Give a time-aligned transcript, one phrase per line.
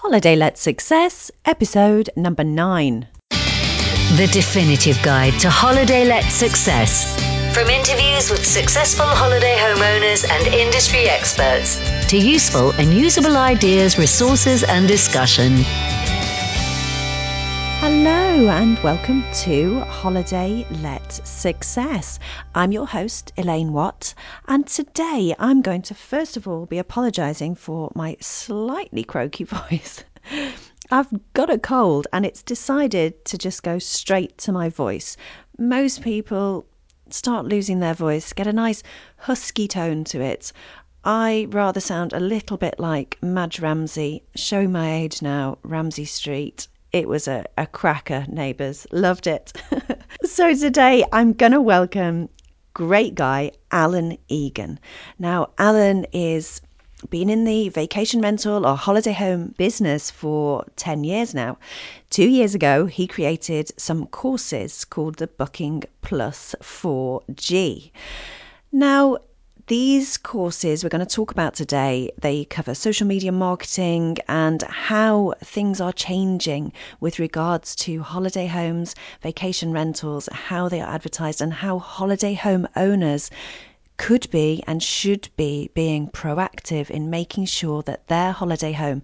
[0.00, 3.08] Holiday Let Success, episode number nine.
[3.30, 7.18] The definitive guide to holiday let success.
[7.52, 11.80] From interviews with successful holiday homeowners and industry experts
[12.10, 15.56] to useful and usable ideas, resources, and discussion.
[18.38, 22.20] And welcome to Holiday Let Success.
[22.54, 24.14] I'm your host, Elaine Watt,
[24.46, 30.04] and today I'm going to first of all be apologising for my slightly croaky voice.
[30.88, 35.16] I've got a cold and it's decided to just go straight to my voice.
[35.58, 36.64] Most people
[37.10, 38.84] start losing their voice, get a nice
[39.16, 40.52] husky tone to it.
[41.02, 46.68] I rather sound a little bit like Madge Ramsay, showing my age now, Ramsay Street
[46.98, 48.86] it was a, a cracker, neighbours.
[48.90, 49.52] Loved it.
[50.24, 52.28] so today I'm going to welcome
[52.74, 54.80] great guy, Alan Egan.
[55.18, 56.60] Now, Alan is
[57.10, 61.56] been in the vacation rental or holiday home business for 10 years now.
[62.10, 67.92] Two years ago, he created some courses called the Booking Plus 4G.
[68.72, 69.18] Now,
[69.68, 75.34] these courses we're going to talk about today, they cover social media marketing and how
[75.44, 81.52] things are changing with regards to holiday homes, vacation rentals, how they are advertised and
[81.52, 83.30] how holiday home owners
[83.98, 89.02] could be and should be being proactive in making sure that their holiday home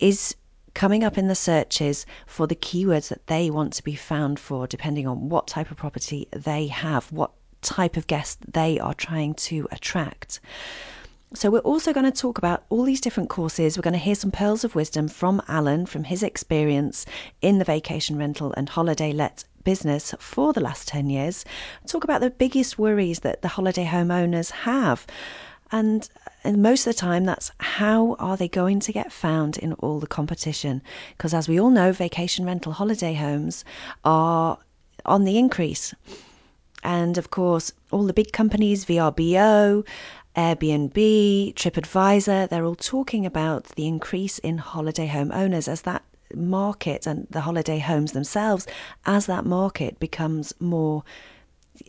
[0.00, 0.34] is
[0.74, 4.66] coming up in the searches for the keywords that they want to be found for,
[4.66, 7.30] depending on what type of property they have, what
[7.62, 10.40] type of guest they are trying to attract.
[11.32, 13.76] So, we're also going to talk about all these different courses.
[13.76, 17.06] We're going to hear some pearls of wisdom from Alan, from his experience
[17.40, 21.44] in the vacation rental and holiday let business for the last 10 years.
[21.86, 25.06] Talk about the biggest worries that the holiday home owners have.
[25.70, 26.08] And
[26.44, 30.08] most of the time, that's how are they going to get found in all the
[30.08, 30.82] competition?
[31.16, 33.64] Because as we all know, vacation rental holiday homes
[34.04, 34.58] are
[35.06, 35.94] on the increase.
[36.82, 39.86] And of course, all the big companies, VRBO,
[40.36, 46.02] Airbnb, TripAdvisor, they're all talking about the increase in holiday home owners as that
[46.34, 48.66] market and the holiday homes themselves,
[49.06, 51.02] as that market becomes more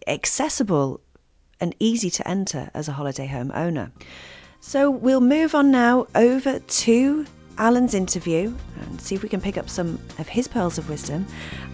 [0.07, 1.00] accessible
[1.59, 3.91] and easy to enter as a holiday home owner.
[4.59, 7.25] So we'll move on now over to
[7.61, 8.51] Alan's interview
[8.81, 11.27] and see if we can pick up some of his pearls of wisdom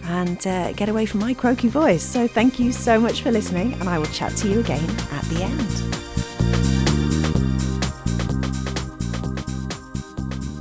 [0.04, 2.02] and uh, get away from my croaky voice.
[2.02, 5.24] So, thank you so much for listening, and I will chat to you again at
[5.24, 5.84] the end.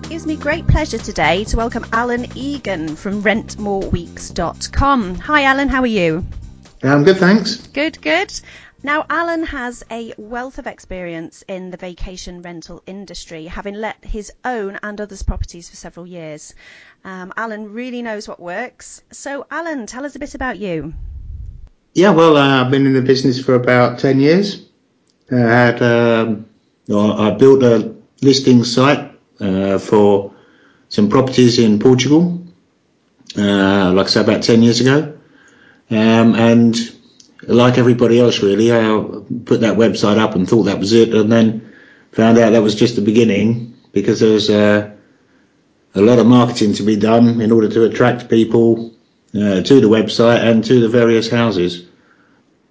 [0.06, 5.16] It gives me great pleasure today to welcome Alan Egan from rentmoreweeks.com.
[5.16, 6.26] Hi, Alan, how are you?
[6.84, 7.68] I'm good, thanks.
[7.68, 8.32] Good, good.
[8.84, 14.32] Now, Alan has a wealth of experience in the vacation rental industry, having let his
[14.46, 16.54] own and others' properties for several years.
[17.04, 19.02] Um, Alan really knows what works.
[19.12, 20.94] So, Alan, tell us a bit about you.
[21.96, 24.68] Yeah, well, uh, I've been in the business for about 10 years.
[25.32, 26.46] I had, um,
[26.88, 30.34] I built a listing site uh, for
[30.90, 32.44] some properties in Portugal,
[33.36, 35.18] uh, like I said, about 10 years ago.
[35.90, 36.76] Um, and
[37.44, 38.80] like everybody else, really, I
[39.46, 41.74] put that website up and thought that was it, and then
[42.12, 44.92] found out that was just the beginning because there's uh,
[45.96, 48.94] a lot of marketing to be done in order to attract people
[49.36, 51.86] uh, to the website and to the various houses.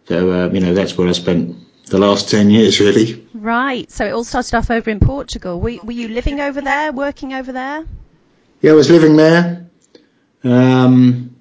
[0.06, 1.56] So, uh, you know, that's where I spent
[1.86, 3.26] the last 10 years, really.
[3.34, 3.90] Right.
[3.90, 5.60] So it all started off over in Portugal.
[5.60, 7.84] Were, were you living over there, working over there?
[8.60, 9.68] Yeah, I was living there.
[10.42, 11.35] Um,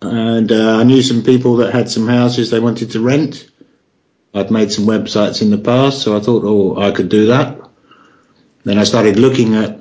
[0.00, 3.50] and uh, I knew some people that had some houses they wanted to rent.
[4.34, 7.58] I'd made some websites in the past, so I thought, oh, I could do that.
[8.64, 9.80] Then I started looking at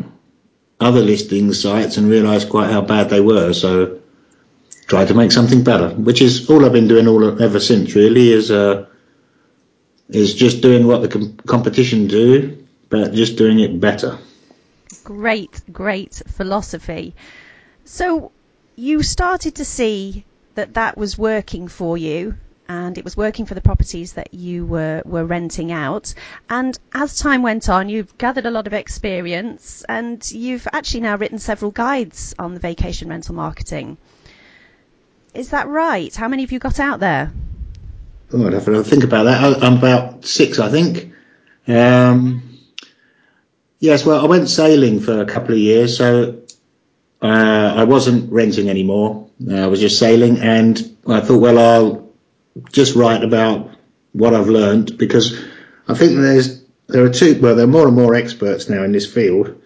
[0.79, 3.99] other listing sites and realised quite how bad they were, so
[4.87, 7.93] tried to make something better, which is all I've been doing all ever since.
[7.95, 8.85] Really, is uh,
[10.09, 14.17] is just doing what the com- competition do, but just doing it better.
[15.03, 17.15] Great, great philosophy.
[17.83, 18.31] So,
[18.77, 22.37] you started to see that that was working for you
[22.69, 26.13] and it was working for the properties that you were, were renting out.
[26.49, 31.17] And as time went on, you've gathered a lot of experience and you've actually now
[31.17, 33.97] written several guides on the vacation rental marketing.
[35.33, 36.13] Is that right?
[36.15, 37.31] How many have you got out there?
[38.31, 39.63] Oh, I'd have to think about that.
[39.63, 41.13] I'm about six, I think.
[41.67, 42.59] Um,
[43.79, 46.41] yes, well, I went sailing for a couple of years, so
[47.21, 49.29] uh, I wasn't renting anymore.
[49.45, 52.13] Uh, I was just sailing, and I thought, well, I'll
[52.71, 53.71] just write about
[54.13, 55.39] what I've learned because
[55.87, 58.91] I think there's there are two well there are more and more experts now in
[58.91, 59.61] this field,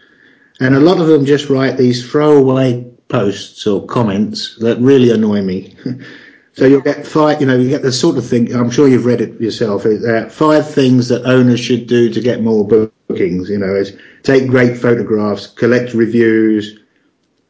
[0.59, 5.41] and a lot of them just write these throwaway posts or comments that really annoy
[5.41, 5.75] me.
[6.53, 8.53] so you'll get five, you know, you get the sort of thing.
[8.55, 9.85] I'm sure you've read it yourself.
[9.85, 13.49] Uh, five things that owners should do to get more bookings.
[13.49, 16.79] You know, is take great photographs, collect reviews,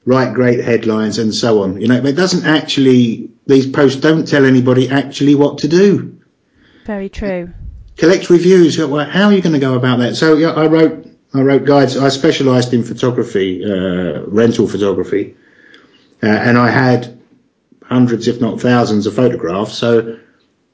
[0.05, 1.79] write great headlines, and so on.
[1.79, 3.29] You know, it doesn't actually.
[3.47, 6.19] These posts don't tell anybody actually what to do.
[6.85, 7.51] Very true.
[7.97, 8.77] Collect reviews.
[8.77, 10.15] How are you going to go about that?
[10.15, 11.97] So yeah, I wrote I wrote guides.
[11.97, 15.35] I specialised in photography, uh, rental photography,
[16.21, 17.19] uh, and I had
[17.83, 19.77] hundreds, if not thousands, of photographs.
[19.77, 20.19] So,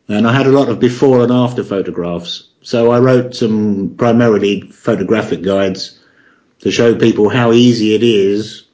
[0.08, 2.50] and I had a lot of before and after photographs.
[2.62, 6.00] So I wrote some primarily photographic guides
[6.60, 8.67] to show people how easy it is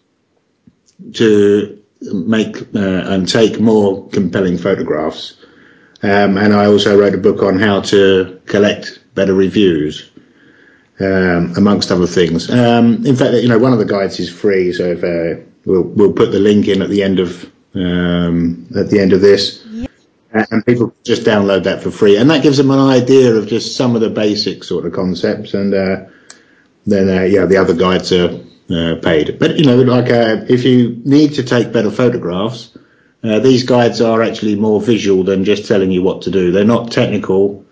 [1.13, 5.37] to make uh, and take more compelling photographs.
[6.01, 10.11] Um, and I also wrote a book on how to collect better reviews
[10.99, 12.49] um, amongst other things.
[12.49, 15.83] Um, in fact, you know, one of the guides is free, so if, uh, we'll
[15.83, 19.65] we'll put the link in at the end of um, at the end of this,
[19.71, 19.87] yeah.
[20.51, 23.77] and people just download that for free, and that gives them an idea of just
[23.77, 26.05] some of the basic sort of concepts, and uh,
[26.85, 28.39] then uh, yeah, the other guides are
[28.69, 29.39] uh, paid.
[29.39, 32.77] But you know, like uh, if you need to take better photographs.
[33.25, 36.51] Uh, these guides are actually more visual than just telling you what to do.
[36.51, 37.63] They're not technical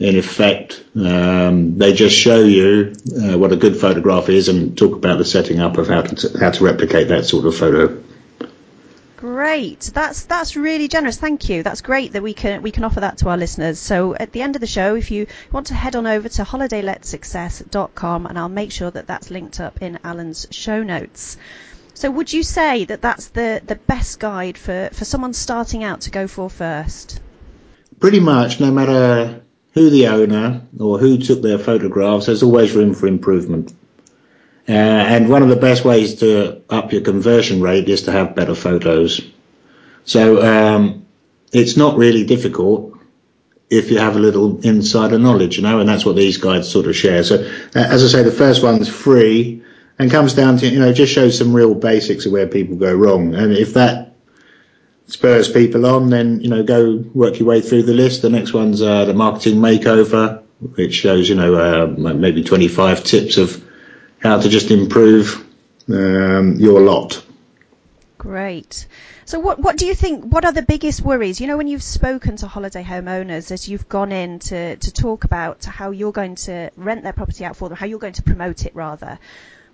[0.00, 4.96] in effect, um, they just show you uh, what a good photograph is and talk
[4.96, 8.02] about the setting up of how to how to replicate that sort of photo.
[9.20, 11.18] Great, that's that's really generous.
[11.18, 11.62] Thank you.
[11.62, 13.78] That's great that we can we can offer that to our listeners.
[13.78, 16.42] So at the end of the show, if you want to head on over to
[16.42, 21.36] holidayletsuccess.com, and I'll make sure that that's linked up in Alan's show notes.
[21.92, 26.00] So would you say that that's the the best guide for for someone starting out
[26.02, 27.20] to go for first?
[27.98, 29.42] Pretty much, no matter
[29.74, 33.74] who the owner or who took their photographs, there's always room for improvement.
[34.70, 38.36] Uh, and one of the best ways to up your conversion rate is to have
[38.36, 39.20] better photos.
[40.04, 41.06] So um,
[41.52, 42.96] it's not really difficult
[43.68, 46.86] if you have a little insider knowledge, you know, and that's what these guides sort
[46.86, 47.24] of share.
[47.24, 47.42] So
[47.74, 49.60] uh, as I say, the first one's free
[49.98, 52.94] and comes down to, you know, just shows some real basics of where people go
[52.94, 53.34] wrong.
[53.34, 54.14] And if that
[55.06, 58.22] spurs people on, then you know go work your way through the list.
[58.22, 60.42] The next one's uh, the marketing makeover,
[60.76, 63.64] which shows you know uh, maybe 25 tips of
[64.20, 65.46] how to just improve
[65.88, 67.24] um, your lot.
[68.18, 68.86] Great.
[69.24, 70.24] So what what do you think?
[70.24, 71.40] What are the biggest worries?
[71.40, 75.24] You know, when you've spoken to holiday homeowners, as you've gone in to to talk
[75.24, 78.22] about how you're going to rent their property out for them, how you're going to
[78.22, 79.18] promote it rather.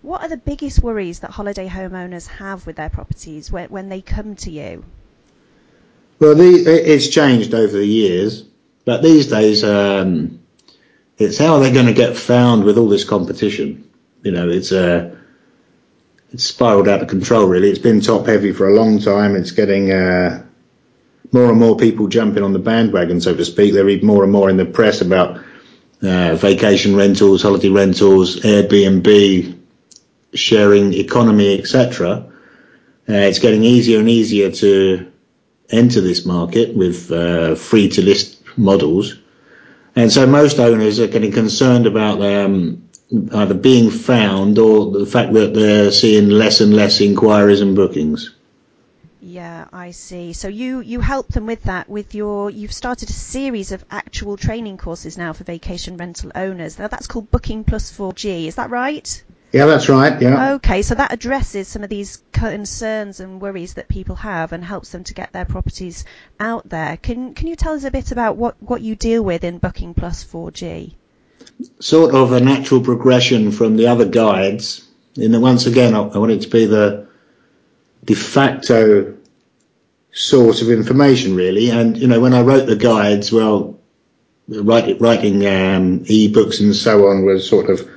[0.03, 4.03] What are the biggest worries that holiday homeowners have with their properties when, when they
[4.03, 4.85] come to you?
[6.21, 8.45] Well, the, it's changed over the years,
[8.85, 10.41] but these days um,
[11.19, 13.86] it's how are they're going to get found with all this competition.
[14.27, 15.15] You know, it's uh,
[16.33, 17.47] it's spiraled out of control.
[17.47, 19.37] Really, it's been top heavy for a long time.
[19.37, 20.45] It's getting uh,
[21.31, 23.73] more and more people jumping on the bandwagon, so to speak.
[23.73, 25.41] They read more and more in the press about
[26.03, 29.57] uh, vacation rentals, holiday rentals, Airbnb,
[30.35, 32.27] sharing economy, etc.
[33.09, 35.07] Uh, it's getting easier and easier to
[35.71, 39.15] enter this market with uh, free to list models.
[39.95, 42.86] And so most owners are getting concerned about them
[43.33, 48.35] either being found or the fact that they're seeing less and less inquiries and bookings.
[49.21, 50.33] Yeah, I see.
[50.33, 54.37] So you, you help them with that with your, you've started a series of actual
[54.37, 56.79] training courses now for vacation rental owners.
[56.79, 59.23] Now that's called Booking Plus 4G, is that right?
[59.53, 60.21] Yeah, that's right.
[60.21, 60.55] Yeah.
[60.55, 64.91] Okay, so that addresses some of these concerns and worries that people have and helps
[64.91, 66.05] them to get their properties
[66.39, 66.97] out there.
[66.97, 69.95] Can can you tell us a bit about what, what you deal with in Booking
[69.95, 70.95] Plus 4G?
[71.81, 74.87] Sort of a natural progression from the other guides.
[75.17, 77.07] And once again, I, want it to be the
[78.05, 79.15] de facto
[80.13, 81.71] source of information, really.
[81.71, 83.79] And you know, when I wrote the guides, well,
[84.49, 87.89] writing, writing um, e-books and so on was sort of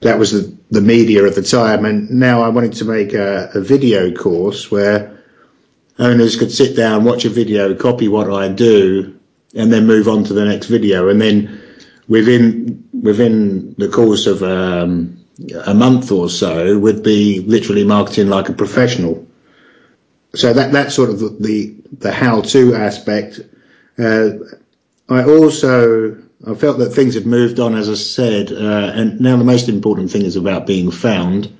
[0.00, 1.84] that was the, the media of the time.
[1.84, 5.18] And now I wanted to make a, a video course where
[5.98, 9.18] owners could sit down, watch a video, copy what I do,
[9.54, 11.08] and then move on to the next video.
[11.08, 11.60] And then
[12.08, 15.18] within within the course of um,
[15.66, 19.26] a month or so, would be literally marketing like a professional.
[20.34, 23.40] So that that's sort of the the how to aspect.
[23.98, 24.30] Uh,
[25.08, 29.36] I also I felt that things had moved on, as I said, uh, and now
[29.36, 31.56] the most important thing is about being found.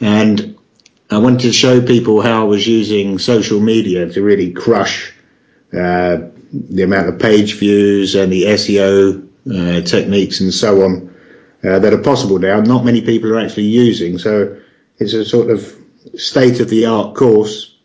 [0.00, 0.58] And
[1.10, 5.12] I wanted to show people how I was using social media to really crush
[5.72, 6.18] uh,
[6.52, 11.12] the amount of page views and the SEO uh, techniques and so on.
[11.64, 12.60] uh, that are possible now.
[12.60, 14.56] Not many people are actually using, so
[14.98, 15.74] it's a sort of
[16.16, 17.76] state of the art course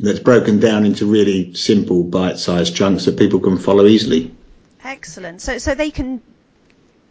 [0.00, 4.34] that's broken down into really simple bite-sized chunks that people can follow easily.
[4.84, 5.40] Excellent.
[5.40, 6.22] So so they can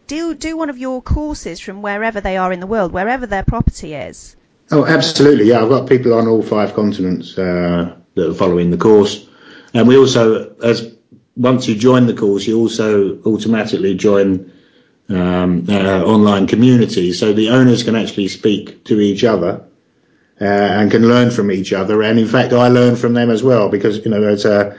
[0.07, 3.43] do do one of your courses from wherever they are in the world, wherever their
[3.43, 4.35] property is.
[4.71, 5.49] Oh, absolutely.
[5.49, 9.27] Yeah, I've got people on all five continents uh, that are following the course,
[9.73, 10.93] and we also, as
[11.37, 14.51] once you join the course, you also automatically join
[15.09, 19.63] um, uh, online communities, so the owners can actually speak to each other
[20.41, 22.03] uh, and can learn from each other.
[22.03, 24.77] And in fact, I learn from them as well because you know it's a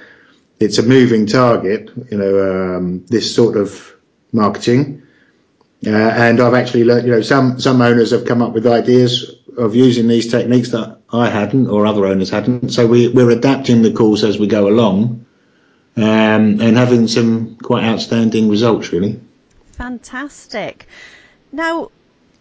[0.60, 1.90] it's a moving target.
[2.10, 3.94] You know um, this sort of
[4.32, 5.02] marketing,
[5.86, 7.06] uh, and I've actually learned.
[7.06, 10.98] You know some some owners have come up with ideas of using these techniques that
[11.12, 12.70] I hadn't or other owners hadn't.
[12.70, 15.26] So we, we're adapting the course as we go along.
[15.98, 19.20] Um, and having some quite outstanding results, really.
[19.72, 20.86] Fantastic.
[21.50, 21.90] Now,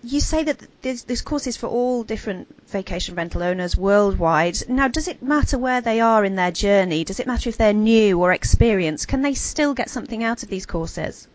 [0.03, 4.57] you say that this, this course is for all different vacation rental owners worldwide.
[4.69, 7.03] Now, does it matter where they are in their journey?
[7.03, 9.07] Does it matter if they're new or experienced?
[9.07, 11.27] Can they still get something out of these courses?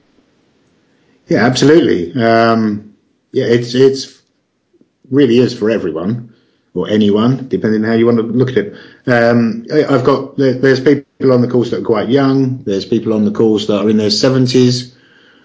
[1.27, 2.13] Yeah, absolutely.
[2.23, 2.97] Um,
[3.33, 4.23] yeah, it's it's
[5.11, 6.35] really is for everyone
[6.75, 8.75] or anyone, depending on how you want to look at it.
[9.07, 12.63] Um, I've got there's people on the course that are quite young.
[12.65, 14.97] There's people on the course that are in their seventies.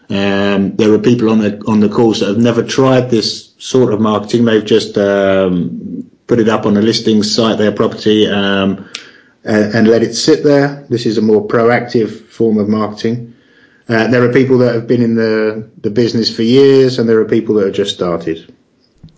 [0.09, 3.93] Um, there are people on the on the course that have never tried this sort
[3.93, 4.45] of marketing.
[4.45, 8.89] They've just um, put it up on a listing site, their property, um,
[9.43, 10.85] and, and, let it sit there.
[10.89, 13.35] This is a more proactive form of marketing.
[13.89, 17.19] Uh, there are people that have been in the the business for years, and there
[17.19, 18.53] are people that have just started.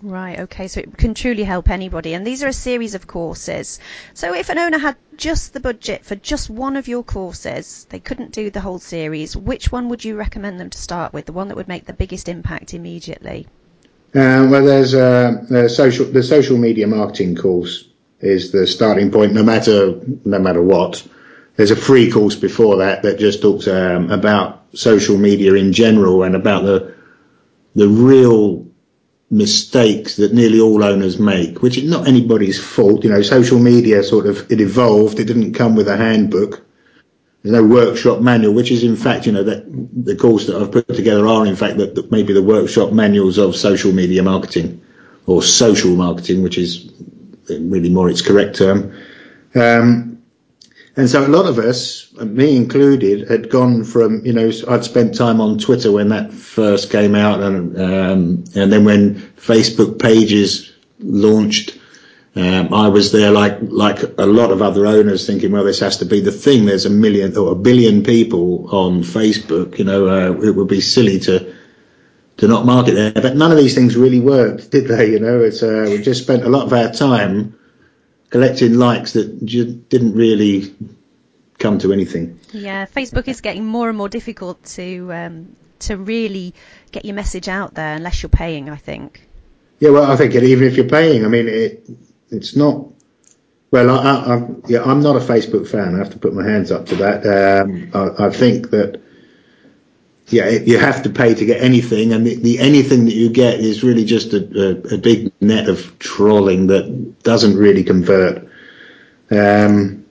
[0.02, 2.14] Right, okay, so it can truly help anybody.
[2.14, 3.80] And these are a series of courses.
[4.14, 8.00] So if an owner had just the budget for just one of your courses, they
[8.00, 11.26] couldn't do the whole series, which one would you recommend them to start with?
[11.26, 13.48] The one that would make the biggest impact immediately?
[14.16, 17.88] Uh, well, there's uh, the social the social media marketing course
[18.22, 21.06] is the starting point, no matter no matter what.
[21.58, 26.24] There's a free course before that that just talks um, about social media in general
[26.24, 26.96] and about the
[27.76, 28.69] the real
[29.32, 33.04] mistakes that nearly all owners make, which is not anybody's fault.
[33.04, 35.20] You know, social media sort of it evolved.
[35.20, 36.66] It didn't come with a handbook.
[37.44, 39.66] There's no workshop manual, which is in fact, you know, that
[40.06, 43.56] the course that I've put together are in fact that maybe the workshop manuals of
[43.56, 44.82] social media marketing
[45.26, 46.92] or social marketing, which is
[47.48, 48.94] really more its correct term.
[49.56, 50.09] Um,
[51.00, 55.16] and so a lot of us, me included, had gone from, you know, I'd spent
[55.16, 60.74] time on Twitter when that first came out and, um, and then when Facebook pages
[61.00, 61.80] launched,
[62.36, 65.98] um, I was there like, like a lot of other owners thinking, well, this has
[65.98, 66.66] to be the thing.
[66.66, 70.82] There's a million or a billion people on Facebook, you know, uh, it would be
[70.82, 71.56] silly to,
[72.38, 73.12] to not market there.
[73.14, 75.12] But none of these things really worked, did they?
[75.12, 77.59] You know, it's, uh, we just spent a lot of our time
[78.30, 80.74] collecting likes that didn't really
[81.58, 82.40] come to anything.
[82.52, 86.54] Yeah, Facebook is getting more and more difficult to um, to really
[86.92, 88.70] get your message out there unless you're paying.
[88.70, 89.28] I think.
[89.80, 91.90] Yeah, well, I think even if you're paying, I mean, it
[92.30, 92.88] it's not.
[93.72, 95.94] Well, I, I, yeah, I'm not a Facebook fan.
[95.94, 97.24] I have to put my hands up to that.
[97.24, 99.00] Um, I, I think that
[100.32, 103.60] yeah, you have to pay to get anything, and the, the anything that you get
[103.60, 108.48] is really just a, a, a, big net of trolling that doesn't really convert.
[109.32, 110.06] Um,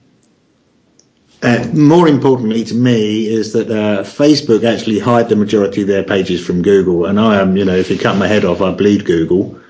[1.40, 6.02] uh, more importantly to me is that uh, Facebook actually hide the majority of their
[6.02, 8.72] pages from Google, and I am, you know, if you cut my head off, I
[8.72, 9.60] bleed Google.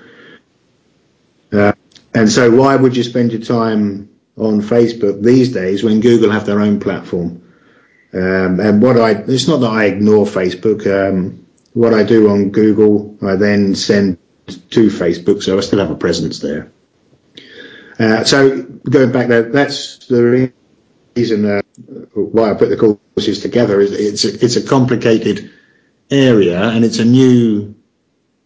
[1.51, 1.73] Uh,
[2.15, 6.45] and so, why would you spend your time on Facebook these days when Google have
[6.45, 7.38] their own platform?
[8.13, 10.85] Um, and what I, it's not that I ignore Facebook.
[10.87, 15.91] Um, what I do on Google, I then send to Facebook, so I still have
[15.91, 16.71] a presence there.
[17.99, 20.53] Uh, so going back there, that's the
[21.15, 21.61] reason uh,
[22.13, 23.79] why I put the courses together.
[23.79, 25.51] Is it's a, it's a complicated
[26.09, 27.75] area, and it's a new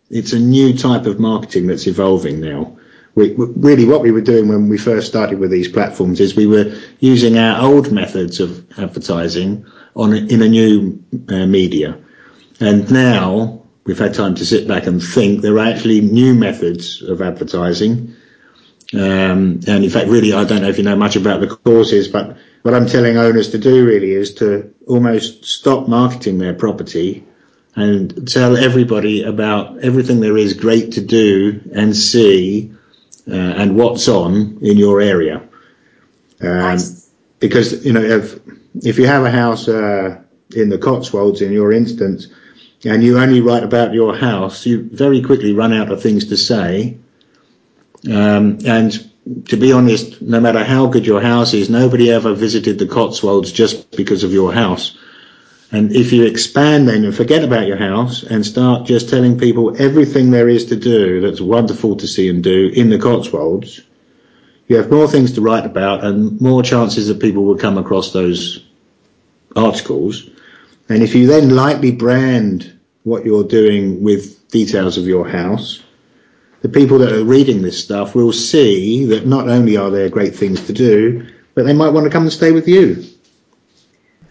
[0.09, 2.77] it's a new type of marketing that's evolving now
[3.15, 6.47] we, really what we were doing when we first started with these platforms is we
[6.47, 9.65] were using our old methods of advertising
[9.95, 11.99] on in a new uh, media,
[12.59, 17.01] and now we've had time to sit back and think there are actually new methods
[17.03, 18.15] of advertising.
[18.93, 22.07] Um, and in fact, really, I don't know if you know much about the courses,
[22.07, 27.25] but what I'm telling owners to do really is to almost stop marketing their property
[27.75, 32.71] and tell everybody about everything there is great to do and see
[33.27, 35.41] uh, and what's on in your area.
[36.41, 37.09] Um, nice.
[37.39, 38.39] Because you know if
[38.83, 40.21] if you have a house uh,
[40.55, 42.27] in the Cotswolds, in your instance,
[42.85, 46.37] and you only write about your house, you very quickly run out of things to
[46.37, 46.97] say.
[48.11, 49.09] Um, and
[49.45, 53.51] to be honest, no matter how good your house is, nobody ever visited the Cotswolds
[53.51, 54.97] just because of your house.
[55.73, 59.75] And if you expand then and forget about your house and start just telling people
[59.81, 63.81] everything there is to do that's wonderful to see and do in the Cotswolds,
[64.67, 68.13] you have more things to write about and more chances that people will come across
[68.13, 68.63] those
[69.55, 70.29] articles.
[70.89, 75.81] And if you then lightly brand what you're doing with details of your house,
[76.61, 80.35] the people that are reading this stuff will see that not only are there great
[80.35, 83.03] things to do, but they might want to come and stay with you.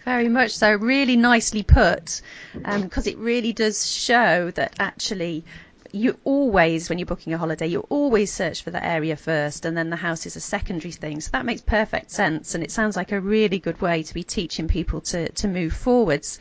[0.05, 0.73] Very much so.
[0.75, 2.21] Really nicely put,
[2.53, 5.45] because um, it really does show that actually
[5.91, 9.77] you always, when you're booking a holiday, you always search for the area first, and
[9.77, 11.21] then the house is a secondary thing.
[11.21, 14.23] So that makes perfect sense, and it sounds like a really good way to be
[14.23, 16.39] teaching people to, to move forwards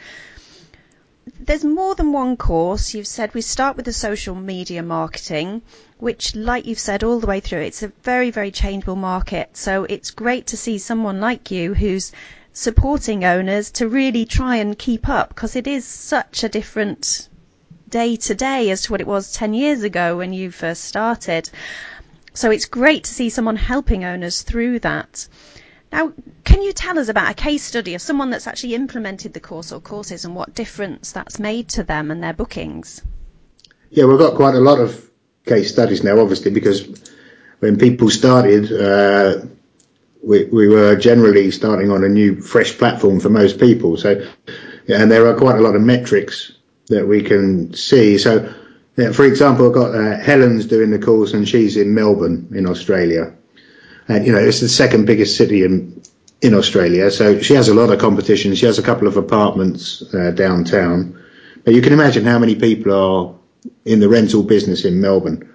[1.39, 2.95] there's more than one course.
[2.95, 5.63] You've said we start with the social media marketing,
[5.99, 9.57] which, like you've said all the way through, it's a very, very changeable market.
[9.57, 12.11] So it's great to see someone like you who's
[12.53, 17.29] supporting owners to really try and keep up because it is such a different
[17.89, 21.49] day to day as to what it was 10 years ago when you first started.
[22.35, 25.29] So it's great to see someone helping owners through that.
[25.93, 26.13] Now,
[26.45, 29.73] can you tell us about a case study of someone that's actually implemented the course
[29.73, 33.03] or courses and what difference that's made to them and their bookings?
[33.91, 35.11] Yeah, we've got quite a lot of
[35.45, 36.89] case studies now, obviously, because
[37.59, 39.45] when people started, uh,
[40.23, 43.97] we, we were generally starting on a new, fresh platform for most people.
[43.97, 44.27] So,
[44.89, 46.53] and there are quite a lot of metrics
[46.89, 48.19] that we can see.
[48.19, 48.53] So,
[48.97, 52.67] yeah, for example, I've got uh, Helen's doing the course and she's in Melbourne in
[52.67, 53.35] Australia.
[54.09, 56.03] And, you know, it's the second biggest city in,
[56.41, 57.11] in Australia.
[57.11, 58.55] So she has a lot of competition.
[58.55, 61.19] She has a couple of apartments uh, downtown.
[61.65, 63.35] But you can imagine how many people are
[63.85, 65.52] in the rental business in Melbourne.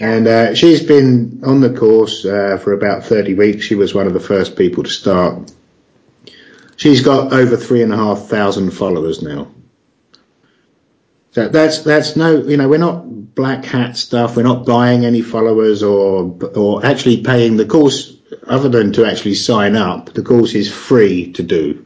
[0.00, 3.64] And uh, she's been on the course uh, for about 30 weeks.
[3.64, 5.52] She was one of the first people to start.
[6.76, 9.52] She's got over three and a half thousand followers now.
[11.30, 14.36] So that's that's no, you know, we're not black hat stuff.
[14.36, 18.12] We're not buying any followers or or actually paying the course.
[18.46, 21.84] Other than to actually sign up, the course is free to do.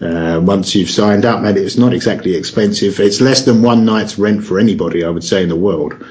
[0.00, 2.98] Uh, once you've signed up, and it's not exactly expensive.
[2.98, 6.04] It's less than one night's rent for anybody, I would say, in the world.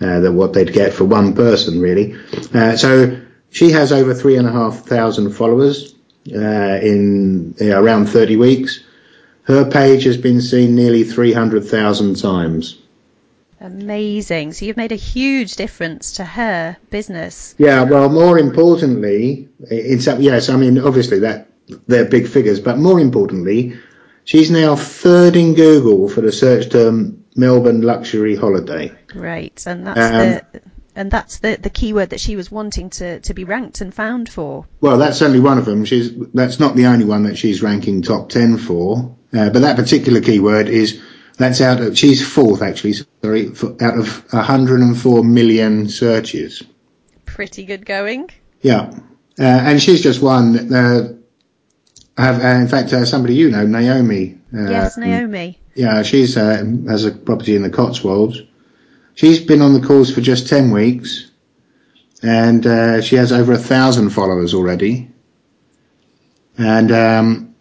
[0.00, 2.16] Uh, than what they'd get for one person, really.
[2.54, 5.94] Uh, so she has over three and a half thousand followers
[6.34, 8.80] uh, in around 30 weeks.
[9.42, 12.78] Her page has been seen nearly 300,000 times.
[13.60, 14.54] Amazing.
[14.54, 17.54] So you've made a huge difference to her business.
[17.58, 21.48] Yeah, well, more importantly, it's, yes, I mean, obviously that
[21.88, 23.76] they're big figures, but more importantly,
[24.24, 28.92] she's now third in Google for the search term Melbourne luxury holiday.
[29.14, 30.62] Right, and that's um, the
[30.94, 34.28] and that's the the keyword that she was wanting to to be ranked and found
[34.28, 34.66] for.
[34.80, 35.84] Well, that's only one of them.
[35.84, 39.16] She's that's not the only one that she's ranking top ten for.
[39.32, 41.00] Uh, but that particular keyword is
[41.36, 42.94] that's out of she's fourth actually.
[43.22, 43.48] Sorry,
[43.80, 46.62] out of 104 million searches.
[47.24, 48.28] Pretty good going.
[48.60, 48.90] Yeah,
[49.38, 50.72] uh, and she's just one.
[50.74, 51.14] Uh,
[52.18, 54.38] have, uh, in fact, uh, somebody you know, Naomi.
[54.52, 55.58] Uh, yes, Naomi.
[55.74, 58.42] Yeah, she's has a property in the Cotswolds.
[59.14, 61.30] She's been on the course for just 10 weeks,
[62.22, 62.64] and
[63.04, 65.10] she has over a thousand followers already.
[66.56, 67.54] And um,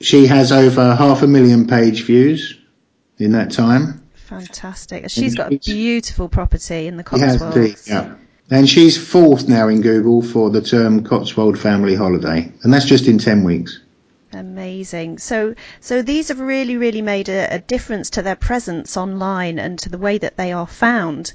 [0.00, 2.58] she has over half a million page views
[3.18, 4.02] in that time.
[4.14, 5.10] Fantastic.
[5.10, 7.88] She's got a beautiful property in the Cotswolds.
[7.88, 8.14] Yeah.
[8.50, 12.52] And she's fourth now in Google for the term Cotswold family holiday.
[12.62, 13.80] And that's just in 10 weeks.
[14.34, 15.18] Amazing.
[15.18, 19.78] So, so these have really, really made a, a difference to their presence online and
[19.80, 21.32] to the way that they are found.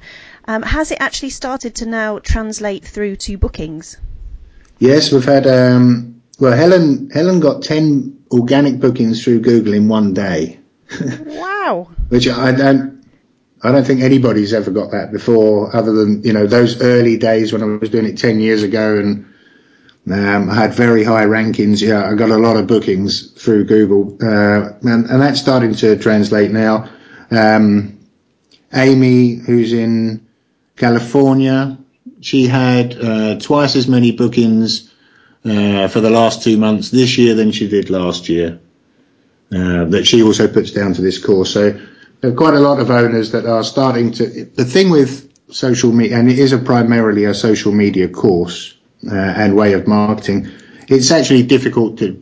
[0.48, 3.98] Um, has it actually started to now translate through to bookings?
[4.80, 10.14] Yes, we've had, um, well, Helen, Helen got 10 organic bookings through Google in one
[10.14, 10.60] day.
[11.26, 11.90] Wow.
[12.08, 12.98] Which I don't,
[13.62, 17.52] I don't think anybody's ever got that before, other than you know those early days
[17.52, 19.26] when I was doing it ten years ago, and
[20.10, 21.82] um, I had very high rankings.
[21.82, 25.98] Yeah, I got a lot of bookings through Google, uh, and, and that's starting to
[25.98, 26.90] translate now.
[27.30, 28.00] Um,
[28.74, 30.26] Amy, who's in
[30.78, 31.78] California,
[32.22, 34.94] she had uh, twice as many bookings
[35.44, 38.60] uh, for the last two months this year than she did last year.
[39.52, 41.54] Uh, that she also puts down to this course.
[41.54, 41.72] So
[42.22, 44.46] there are quite a lot of owners that are starting to.
[44.46, 49.16] The thing with social media, and it is a primarily a social media course uh,
[49.16, 50.50] and way of marketing.
[50.88, 52.22] It's actually difficult to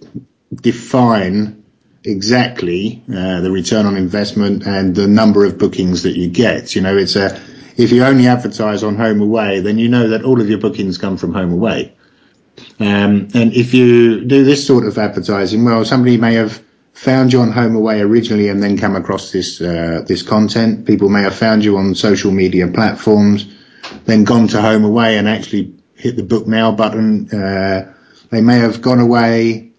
[0.54, 1.64] define
[2.04, 6.76] exactly uh, the return on investment and the number of bookings that you get.
[6.76, 7.40] You know, it's a
[7.78, 11.18] if you only advertise on HomeAway, then you know that all of your bookings come
[11.18, 11.92] from HomeAway.
[12.80, 17.42] Um, and if you do this sort of advertising, well, somebody may have found you
[17.42, 20.88] on HomeAway originally and then come across this uh, this content.
[20.88, 23.46] People may have found you on social media platforms,
[24.06, 27.30] then gone to HomeAway and actually hit the book now button.
[27.30, 27.94] Uh,
[28.30, 29.72] they may have gone away,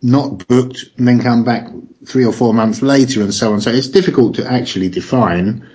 [0.00, 1.68] not booked, and then come back
[2.06, 3.60] three or four months later and so on.
[3.60, 5.68] So it's difficult to actually define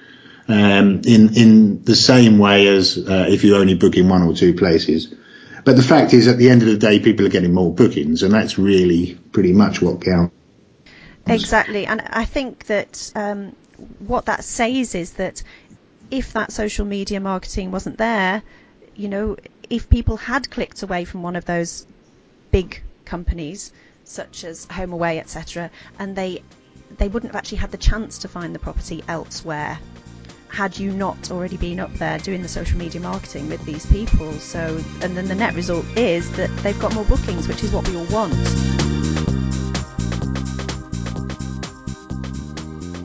[0.47, 4.33] um, in in the same way as uh, if you only book in one or
[4.33, 5.13] two places.
[5.65, 8.23] But the fact is, at the end of the day, people are getting more bookings,
[8.23, 10.33] and that's really pretty much what counts.
[11.25, 13.53] Exactly, and I think that um,
[13.99, 15.43] what that says is that
[16.09, 18.43] if that social media marketing wasn't there,
[18.95, 19.35] you know,
[19.69, 21.85] if people had clicked away from one of those
[22.51, 23.71] big companies
[24.03, 26.43] such as HomeAway, etc., and they
[26.97, 29.77] they wouldn't have actually had the chance to find the property elsewhere
[30.49, 34.31] had you not already been up there doing the social media marketing with these people.
[34.33, 37.87] So, and then the net result is that they've got more bookings, which is what
[37.87, 38.96] we all want.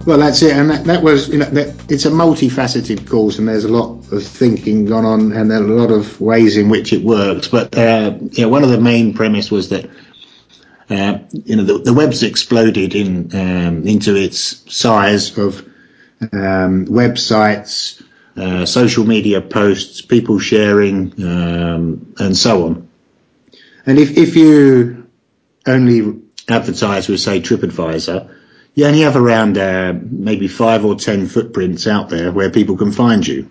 [0.04, 3.46] Well, that's it, and that, that was you know that, it's a multifaceted course, and
[3.46, 6.68] there's a lot of thinking gone on, and there are a lot of ways in
[6.68, 7.46] which it works.
[7.46, 9.88] But uh, yeah, one of the main premise was that
[10.90, 15.60] uh, you know the, the web's exploded in um, into its size of
[16.32, 18.02] um, websites,
[18.36, 22.88] uh, social media posts, people sharing, um, and so on.
[23.86, 25.08] And if, if you
[25.66, 28.41] only advertise with, say, TripAdvisor,
[28.74, 32.92] you only have around uh, maybe five or ten footprints out there where people can
[32.92, 33.48] find you.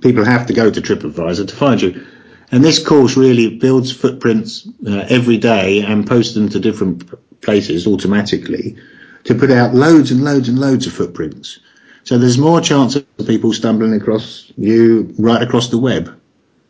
[0.00, 2.06] People have to go to TripAdvisor to find you.
[2.52, 7.86] And this course really builds footprints uh, every day and posts them to different places
[7.86, 8.76] automatically
[9.24, 11.58] to put out loads and loads and loads of footprints.
[12.04, 16.20] So there's more chance of people stumbling across you right across the web.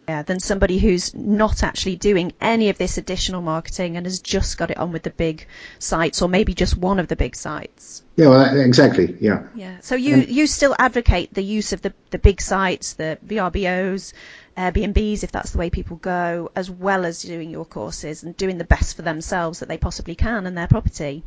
[0.08, 4.56] Yeah, than somebody who's not actually doing any of this additional marketing and has just
[4.56, 5.48] got it on with the big
[5.80, 8.04] sites or maybe just one of the big sites.
[8.14, 9.16] Yeah, well, exactly.
[9.20, 9.48] Yeah.
[9.56, 9.78] Yeah.
[9.80, 14.12] So you, you still advocate the use of the, the big sites, the VRBOs,
[14.56, 18.58] Airbnbs, if that's the way people go, as well as doing your courses and doing
[18.58, 21.24] the best for themselves that they possibly can and their property.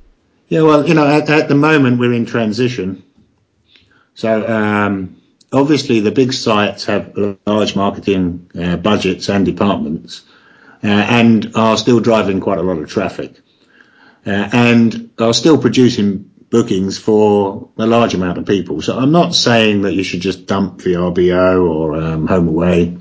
[0.47, 3.03] Yeah, well, you know, at, at the moment we're in transition.
[4.15, 5.18] So um,
[5.51, 10.23] obviously the big sites have large marketing uh, budgets and departments
[10.83, 13.39] uh, and are still driving quite a lot of traffic
[14.25, 18.81] uh, and are still producing bookings for a large amount of people.
[18.81, 22.99] So I'm not saying that you should just dump VRBO or um, HomeAway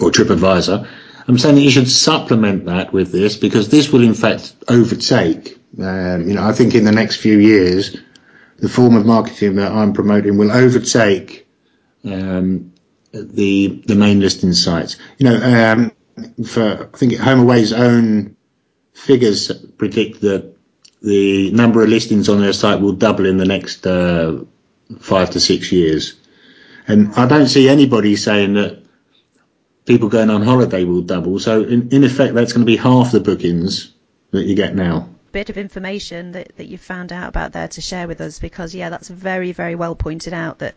[0.00, 0.88] or TripAdvisor.
[1.26, 5.58] I'm saying that you should supplement that with this because this will in fact overtake.
[5.80, 7.96] Um, you know, I think in the next few years,
[8.58, 11.43] the form of marketing that I'm promoting will overtake
[12.04, 12.72] um,
[13.12, 14.96] the the main listing sites.
[15.18, 15.92] You know, um,
[16.44, 18.36] for I think HomeAway's own
[18.92, 20.54] figures predict that
[21.02, 24.44] the number of listings on their site will double in the next uh,
[24.98, 26.14] five to six years,
[26.86, 28.82] and I don't see anybody saying that
[29.84, 31.38] people going on holiday will double.
[31.38, 33.92] So in, in effect, that's going to be half the bookings
[34.30, 37.80] that you get now bit of information that, that you found out about there to
[37.80, 40.76] share with us because, yeah, that's very, very well pointed out that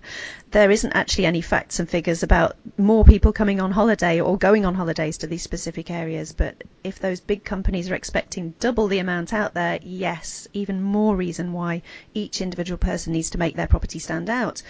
[0.50, 4.66] there isn't actually any facts and figures about more people coming on holiday or going
[4.66, 6.32] on holidays to these specific areas.
[6.32, 11.16] But if those big companies are expecting double the amount out there, yes, even more
[11.16, 11.84] reason why
[12.16, 14.64] each individual person needs to make their property stand out.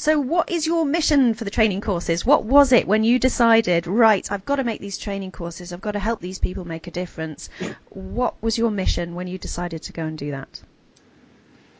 [0.00, 2.24] So, what is your mission for the training courses?
[2.24, 5.82] What was it when you decided, right, I've got to make these training courses, I've
[5.82, 7.50] got to help these people make a difference?
[7.90, 10.62] What was your mission when you decided to go and do that?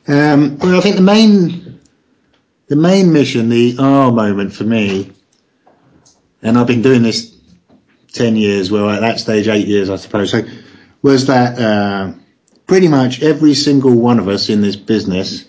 [0.06, 1.80] Um, well, I think the main,
[2.66, 5.12] the main mission, the R moment for me,
[6.42, 7.35] and I've been doing this
[8.12, 10.30] ten years, well, at that stage, eight years, I suppose.
[10.30, 10.42] So,
[11.00, 12.12] was that uh,
[12.66, 15.48] pretty much every single one of us in this business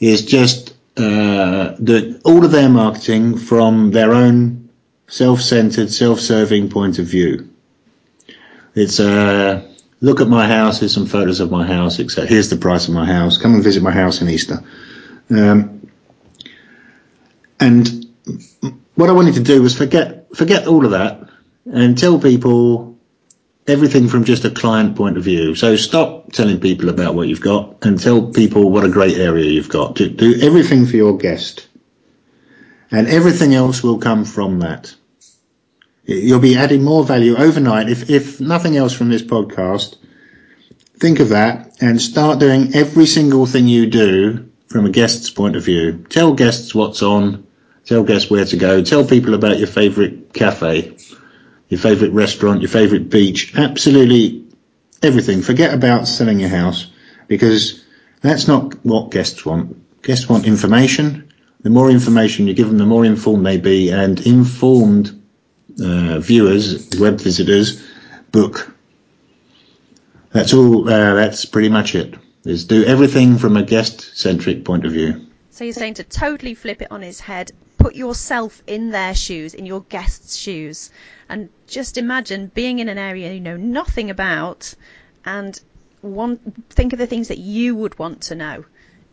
[0.00, 4.68] is just uh, the, all of their marketing from their own
[5.08, 7.50] self-centered, self-serving point of view.
[8.74, 9.68] It's uh,
[10.00, 10.80] look at my house.
[10.80, 12.00] Here's some photos of my house.
[12.00, 12.26] Etc.
[12.26, 13.38] Here's the price of my house.
[13.38, 14.62] Come and visit my house in Easter.
[15.30, 15.90] Um,
[17.60, 18.06] and
[18.94, 21.28] what I wanted to do was forget forget all of that
[21.66, 22.93] and tell people
[23.66, 25.54] everything from just a client point of view.
[25.54, 29.46] So stop telling people about what you've got and tell people what a great area
[29.46, 29.94] you've got.
[29.94, 31.66] Do, do everything for your guest.
[32.90, 34.94] And everything else will come from that.
[36.04, 37.88] You'll be adding more value overnight.
[37.88, 39.96] If, if nothing else from this podcast,
[40.98, 45.56] think of that and start doing every single thing you do from a guest's point
[45.56, 46.04] of view.
[46.10, 47.46] Tell guests what's on,
[47.86, 50.96] tell guests where to go, tell people about your favourite cafe,
[51.68, 54.44] your favourite restaurant, your favourite beach, absolutely
[55.02, 55.42] everything.
[55.42, 56.90] Forget about selling your house
[57.28, 57.84] because
[58.20, 60.02] that's not what guests want.
[60.02, 61.32] Guests want information.
[61.60, 65.22] The more information you give them, the more informed they be and informed
[65.82, 67.82] uh, viewers, web visitors,
[68.32, 68.70] book.
[70.30, 70.88] That's all.
[70.88, 72.14] Uh, that's pretty much it.
[72.44, 75.26] Is do everything from a guest-centric point of view.
[75.50, 77.52] So you're saying to totally flip it on his head,
[77.84, 80.90] put yourself in their shoes, in your guest's shoes,
[81.28, 84.74] and just imagine being in an area you know nothing about,
[85.26, 85.60] and
[86.00, 88.64] want, think of the things that you would want to know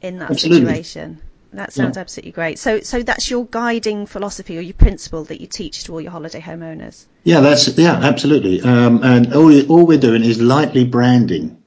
[0.02, 0.62] in that Absolutely.
[0.62, 1.22] situation.
[1.52, 2.02] That sounds Yeah.
[2.02, 2.60] absolutely great.
[2.60, 6.12] So, so that's your guiding philosophy or your principle that you teach to all your
[6.12, 7.04] holiday homeowners.
[7.26, 8.62] Yeah, that's yeah, absolutely.
[8.62, 11.62] Um, and all all we're doing is lightly branding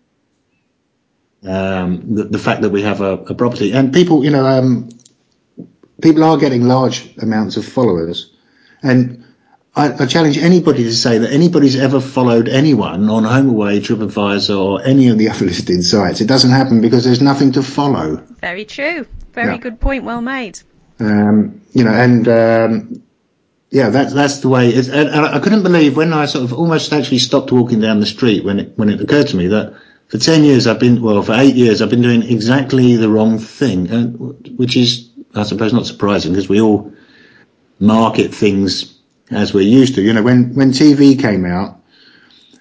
[1.46, 4.88] um, the, the fact that we have a, a property, and people, you know, um,
[6.02, 8.32] people are getting large amounts of followers,
[8.82, 9.24] and
[9.76, 14.82] I, I challenge anybody to say that anybody's ever followed anyone on HomeAway, TripAdvisor, or
[14.82, 16.20] any of the other listed sites.
[16.20, 18.16] It doesn't happen because there's nothing to follow.
[18.40, 19.06] Very true.
[19.32, 19.58] Very Yeah.
[19.58, 20.04] good point.
[20.04, 20.60] Well made.
[21.00, 23.02] Um, you know, and um,
[23.70, 24.68] yeah, that's that's the way.
[24.68, 27.98] It's, and, and I couldn't believe when I sort of almost actually stopped walking down
[27.98, 29.74] the street when it when it occurred to me that
[30.06, 33.40] for ten years I've been well for eight years I've been doing exactly the wrong
[33.40, 36.92] thing, and, which is I suppose not surprising because we all
[37.80, 38.98] market things
[39.30, 40.02] as we're used to.
[40.02, 41.80] You know, when when TV came out.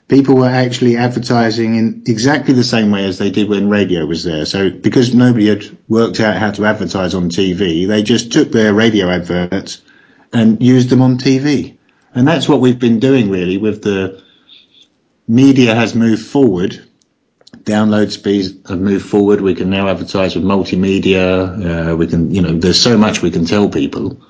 [0.10, 4.24] People were actually advertising in exactly the same way as they did when radio was
[4.24, 4.46] there.
[4.46, 8.74] So because nobody had worked out how to advertise on TV, they just took their
[8.74, 9.82] radio adverts
[10.34, 11.78] and used them on TV.
[12.14, 14.22] And that's what we've been doing really with the
[15.28, 16.83] media has moved forward.
[17.64, 19.40] Download speeds have moved forward.
[19.40, 21.92] We can now advertise with multimedia.
[21.92, 24.22] Uh, we can, you know, there's so much we can tell people.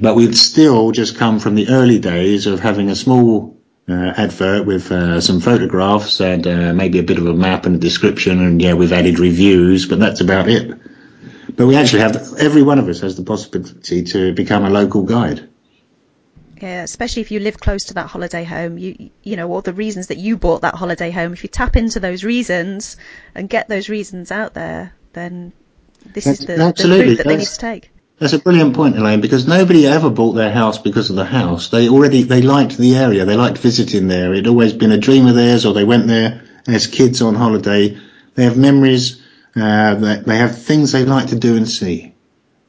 [0.00, 3.56] But we've still just come from the early days of having a small
[3.88, 7.76] uh, advert with uh, some photographs and uh, maybe a bit of a map and
[7.76, 8.40] a description.
[8.40, 10.78] And yeah, we've added reviews, but that's about it.
[11.56, 15.02] But we actually have, every one of us has the possibility to become a local
[15.02, 15.48] guide.
[16.60, 19.72] Yeah, especially if you live close to that holiday home, you you know, or the
[19.72, 21.32] reasons that you bought that holiday home.
[21.32, 22.96] If you tap into those reasons
[23.34, 25.52] and get those reasons out there, then
[26.14, 27.90] this is the, That's- the route that they need to take.
[28.18, 31.68] That's a brilliant point, Elaine, because nobody ever bought their house because of the house.
[31.68, 33.24] They already, they liked the area.
[33.24, 34.32] They liked visiting there.
[34.32, 37.96] It'd always been a dream of theirs or they went there as kids on holiday.
[38.34, 39.22] They have memories,
[39.54, 42.16] uh, they, they have things they like to do and see.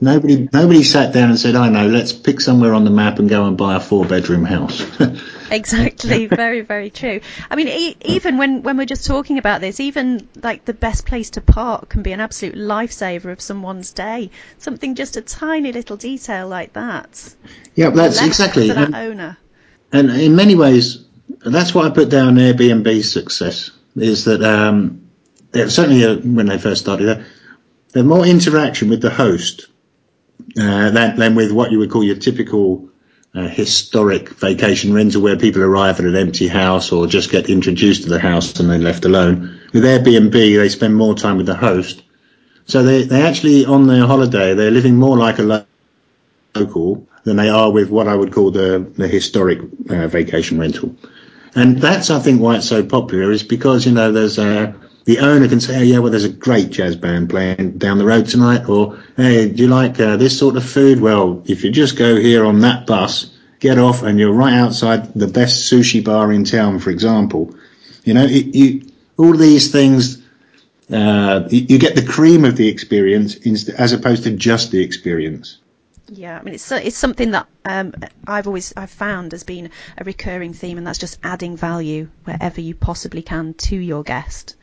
[0.01, 3.29] Nobody, nobody sat down and said, I know, let's pick somewhere on the map and
[3.29, 4.81] go and buy a four bedroom house.
[5.51, 7.21] Exactly, very, very true.
[7.49, 11.07] I mean, e- even when, when we're just talking about this, even like the best
[11.07, 14.29] place to park can be an absolute lifesaver of someone's day.
[14.59, 17.33] Something just a tiny little detail like that.
[17.73, 18.67] yeah, that's exactly.
[18.67, 19.37] to that and- owner.
[19.91, 21.03] And in many ways,
[21.43, 25.09] that's what I put down Airbnb's success is that um,
[25.51, 27.25] certainly uh, when they first started, they're,
[27.91, 29.65] they're more interaction with the host
[30.59, 32.89] uh, than, than with what you would call your typical
[33.35, 38.03] uh, historic vacation rental where people arrive at an empty house or just get introduced
[38.03, 39.59] to the house and then left alone.
[39.73, 42.01] With Airbnb, they spend more time with the host.
[42.65, 45.65] So they, they actually, on their holiday, they're living more like a
[46.55, 49.59] local than they are with what I would call the, the historic
[49.89, 50.95] uh, vacation rental.
[51.55, 54.73] And that's, I think, why it's so popular is because, you know, there's uh,
[55.09, 58.05] the owner can say, oh, yeah, well, there's a great jazz band playing down the
[58.05, 58.69] road tonight.
[58.69, 61.01] Or, hey, do you like uh, this sort of food?
[61.01, 65.15] Well, if you just go here on that bus, get off and you're right outside
[65.15, 67.55] the best sushi bar in town, for example.
[68.03, 70.21] You know, it, you, all these things,
[70.93, 73.35] uh, you, get the cream of the experience
[73.69, 75.57] as opposed to just the experience.
[76.07, 77.95] Yeah, I mean it's it's something that um,
[78.27, 82.61] I've always I've found has been a recurring theme, and that's just adding value wherever
[82.61, 84.55] you possibly can to your guest.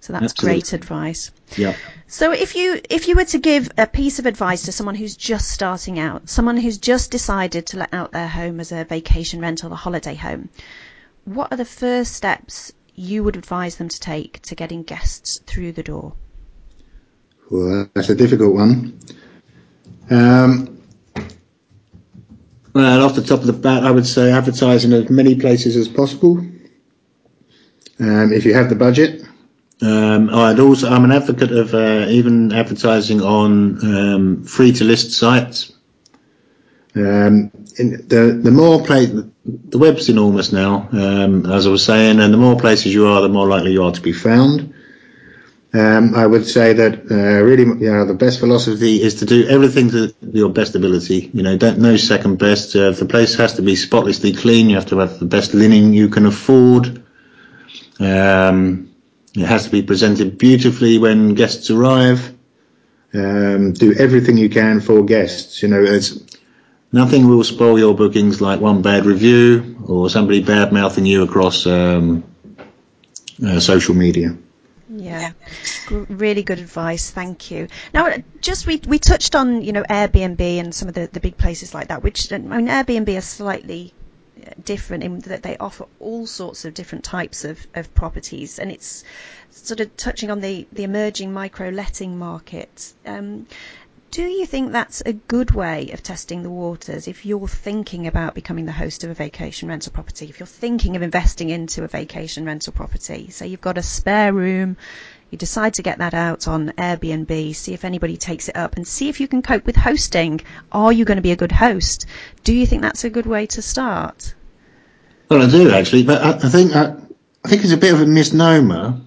[0.00, 0.60] So that's Absolutely.
[0.60, 1.30] great advice.
[1.56, 1.74] Yeah.
[2.06, 5.16] So if you if you were to give a piece of advice to someone who's
[5.16, 9.40] just starting out, someone who's just decided to let out their home as a vacation
[9.40, 10.48] rental, a holiday home,
[11.24, 15.72] what are the first steps you would advise them to take to getting guests through
[15.72, 16.14] the door?
[17.50, 18.98] Well, that's a difficult one.
[20.10, 20.82] Um,
[22.72, 25.76] well, off the top of the bat, I would say advertise in as many places
[25.76, 26.38] as possible.
[28.00, 29.27] Um, if you have the budget.
[29.80, 35.12] Um, I'd also, I'm an advocate of uh, even advertising on um, free to list
[35.12, 35.72] sites.
[36.96, 42.18] Um, the the more play, the the web's enormous now, um, as I was saying,
[42.20, 44.74] and the more places you are, the more likely you are to be found.
[45.72, 49.46] Um, I would say that uh, really, you know, the best philosophy is to do
[49.48, 51.30] everything to your best ability.
[51.32, 52.74] You know, don't no second best.
[52.74, 55.54] Uh, if the place has to be spotlessly clean, you have to have the best
[55.54, 57.02] linen you can afford.
[58.00, 58.87] Um,
[59.34, 62.34] it has to be presented beautifully when guests arrive.
[63.14, 65.62] Um, do everything you can for guests.
[65.62, 66.18] You know, it's
[66.92, 71.66] nothing will spoil your bookings like one bad review or somebody bad mouthing you across
[71.66, 72.24] um,
[73.44, 74.36] uh, social media.
[74.90, 75.32] Yeah,
[75.90, 77.10] really good advice.
[77.10, 77.68] Thank you.
[77.92, 81.36] Now, just we we touched on you know Airbnb and some of the, the big
[81.36, 83.92] places like that, which I mean Airbnb are slightly
[84.64, 89.04] different in that they offer all sorts of different types of, of properties, and it's
[89.50, 92.92] sort of touching on the the emerging micro letting market.
[93.06, 93.46] Um,
[94.10, 98.34] do you think that's a good way of testing the waters if you're thinking about
[98.34, 100.26] becoming the host of a vacation rental property?
[100.26, 104.32] If you're thinking of investing into a vacation rental property, say you've got a spare
[104.32, 104.78] room,
[105.30, 108.88] you decide to get that out on Airbnb, see if anybody takes it up and
[108.88, 110.40] see if you can cope with hosting.
[110.72, 112.06] Are you going to be a good host?
[112.44, 114.34] Do you think that's a good way to start?
[115.28, 116.94] Well, I do actually, but I, think I
[117.46, 118.98] think it's a bit of a misnomer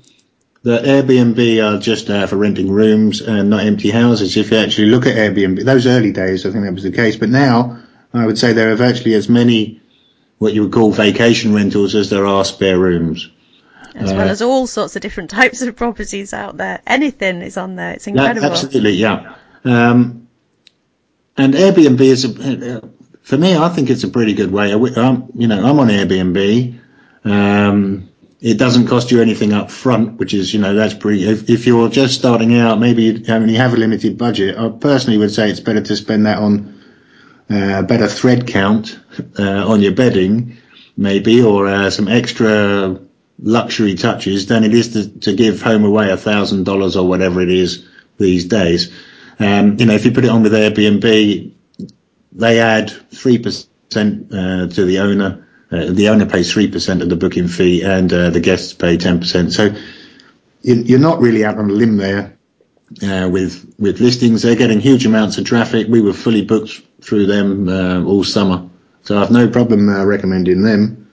[0.63, 4.38] the Airbnb are just uh, for renting rooms and not empty houses.
[4.38, 7.15] If you actually look at Airbnb, those early days, I think that was the case.
[7.15, 7.80] But now,
[8.13, 9.82] I would say there are virtually as many
[10.38, 13.30] what you would call vacation rentals as there are spare rooms.
[13.95, 16.80] As uh, well as all sorts of different types of properties out there.
[16.86, 17.93] Anything is on there.
[17.93, 18.47] It's incredible.
[18.47, 19.36] absolutely, yeah.
[19.63, 20.28] Um,
[21.38, 22.88] and Airbnb is, a, uh,
[23.24, 24.74] for me, I think it's a pretty good way.
[24.74, 26.80] I, am you know, I'm on Airbnb.
[27.24, 28.11] Um,
[28.41, 31.67] it doesn't cost you anything up front, which is, you know, that's pretty, if, if
[31.67, 34.58] you're just starting out, maybe you only have a limited budget.
[34.58, 36.82] I personally would say it's better to spend that on
[37.51, 38.99] uh, a better thread count
[39.38, 40.58] uh, on your bedding,
[40.97, 42.99] maybe, or uh, some extra
[43.43, 47.49] luxury touches than it is to, to give HomeAway a thousand dollars or whatever it
[47.51, 48.91] is these days.
[49.39, 51.54] Um, you know, if you put it on with Airbnb,
[52.32, 57.47] they add 3% uh, to the owner uh, the owner pays 3% of the booking
[57.47, 59.51] fee and uh, the guests pay 10%.
[59.51, 59.73] So
[60.63, 62.38] you're not really out on a limb there
[63.01, 64.41] uh, with with listings.
[64.41, 65.88] They're getting huge amounts of traffic.
[65.88, 68.69] We were fully booked through them uh, all summer,
[69.01, 71.10] so I've no problem uh, recommending them.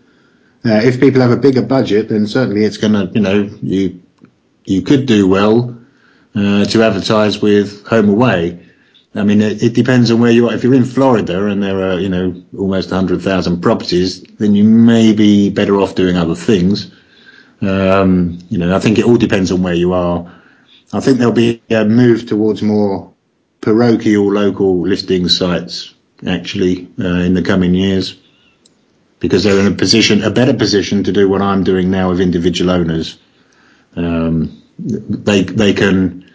[0.64, 4.02] Uh, if people have a bigger budget, then certainly it's going to, you know, you
[4.64, 5.74] you could do well
[6.34, 8.67] to advertise with HomeAway.
[9.14, 10.54] I mean, it, it, depends on where you are.
[10.54, 15.12] If you're in Florida and there are, you know, almost 100,000 properties, then you may
[15.12, 16.92] be better off doing other things.
[17.62, 20.30] Um, you know, I think it all depends on where you are.
[20.92, 23.12] I think there'll be a move towards more
[23.60, 25.94] parochial local listing sites
[26.26, 28.16] actually uh, in the coming years
[29.20, 32.20] because they're in a position, a better position to do what I'm doing now with
[32.20, 33.18] individual owners.
[33.96, 36.27] Um, they they can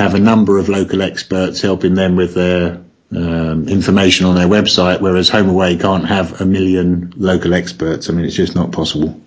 [0.00, 2.82] have a number of local experts helping them with their
[3.14, 8.08] um, information on their website, whereas HomeAway can't have a million local experts.
[8.08, 9.20] I mean, it's just not possible.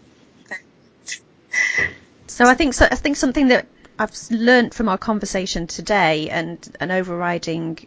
[2.27, 3.67] So I think so, I think something that
[3.99, 7.77] I've learned from our conversation today, and an overriding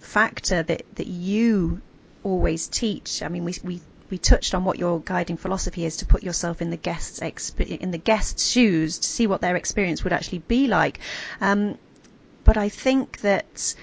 [0.00, 1.80] factor that that you
[2.22, 3.22] always teach.
[3.22, 3.80] I mean, we we
[4.10, 7.78] we touched on what your guiding philosophy is to put yourself in the guest's exp-
[7.78, 10.98] in the guest's shoes to see what their experience would actually be like.
[11.40, 11.78] Um,
[12.44, 13.74] but I think that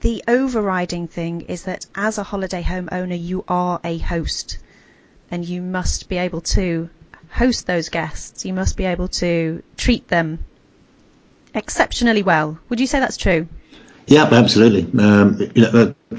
[0.00, 4.58] the overriding thing is that as a holiday home owner, you are a host
[5.30, 6.88] and you must be able to
[7.30, 8.44] host those guests.
[8.44, 10.38] You must be able to treat them
[11.54, 12.58] exceptionally well.
[12.68, 13.48] Would you say that's true?
[14.06, 14.84] Yeah, absolutely.
[15.00, 16.18] Um, you know, uh,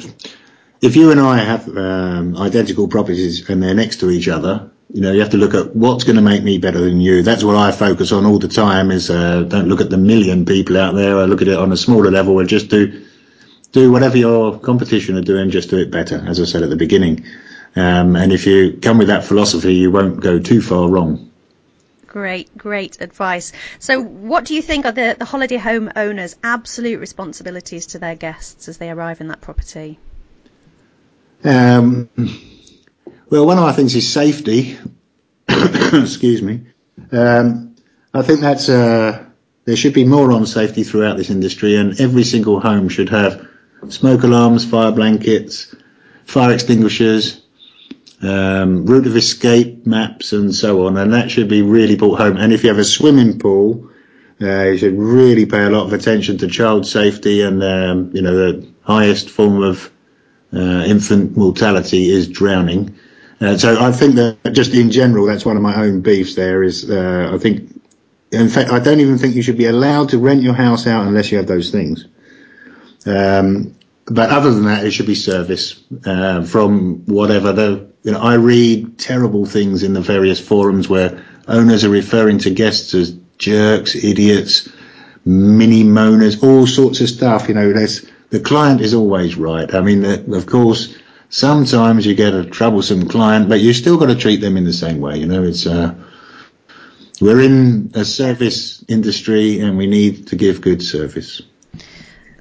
[0.82, 5.02] if you and I have um, identical properties and they're next to each other, you
[5.02, 7.21] know, you have to look at what's going to make me better than you.
[7.21, 8.89] That's what I focus on all the time.
[8.89, 11.17] Is uh, don't look at the million people out there.
[11.17, 13.06] I look at it on a smaller level and just do
[13.71, 15.52] do whatever your competition are doing.
[15.52, 17.23] Just do it better, as I said at the beginning.
[17.75, 21.30] Um, and if you come with that philosophy, you won't go too far wrong.
[22.08, 23.52] Great, great advice.
[23.78, 28.16] So, what do you think are the, the holiday home owners' absolute responsibilities to their
[28.16, 29.99] guests as they arrive in that property?
[31.43, 32.09] Um,
[33.30, 34.77] well, one of my things is safety.
[35.47, 36.61] Excuse me.
[37.11, 37.75] Um,
[38.13, 39.25] I think that's uh,
[39.65, 43.47] there should be more on safety throughout this industry, and every single home should have
[43.89, 45.73] smoke alarms, fire blankets,
[46.25, 47.41] fire extinguishers,
[48.21, 50.97] um, route of escape maps, and so on.
[50.97, 52.38] And that should be really brought home.
[52.38, 53.89] And if you have a swimming pool,
[54.41, 58.21] uh, you should really pay a lot of attention to child safety and um, you
[58.21, 59.91] know the highest form of
[60.53, 62.97] uh, infant mortality is drowning.
[63.42, 66.36] Uh, so I think that just in general, that's one of my own beefs.
[66.36, 67.82] There is, uh, I think,
[68.32, 71.08] in fact, I don't even think you should be allowed to rent your house out
[71.08, 72.06] unless you have those things.
[73.06, 73.76] Um,
[74.06, 77.54] but other than that, it should be service uh, from whatever.
[77.54, 82.40] The, you know, I read terrible things in the various forums where owners are referring
[82.40, 84.70] to guests as jerks, idiots,
[85.26, 87.48] mini moaners, all sorts of stuff.
[87.48, 89.74] You know, there's the client is always right.
[89.74, 90.96] I mean, of course,
[91.30, 94.73] sometimes you get a troublesome client, but you still got to treat them in the
[94.73, 95.17] same way.
[95.17, 95.95] You know, it's uh,
[97.21, 101.41] we're in a service industry and we need to give good service.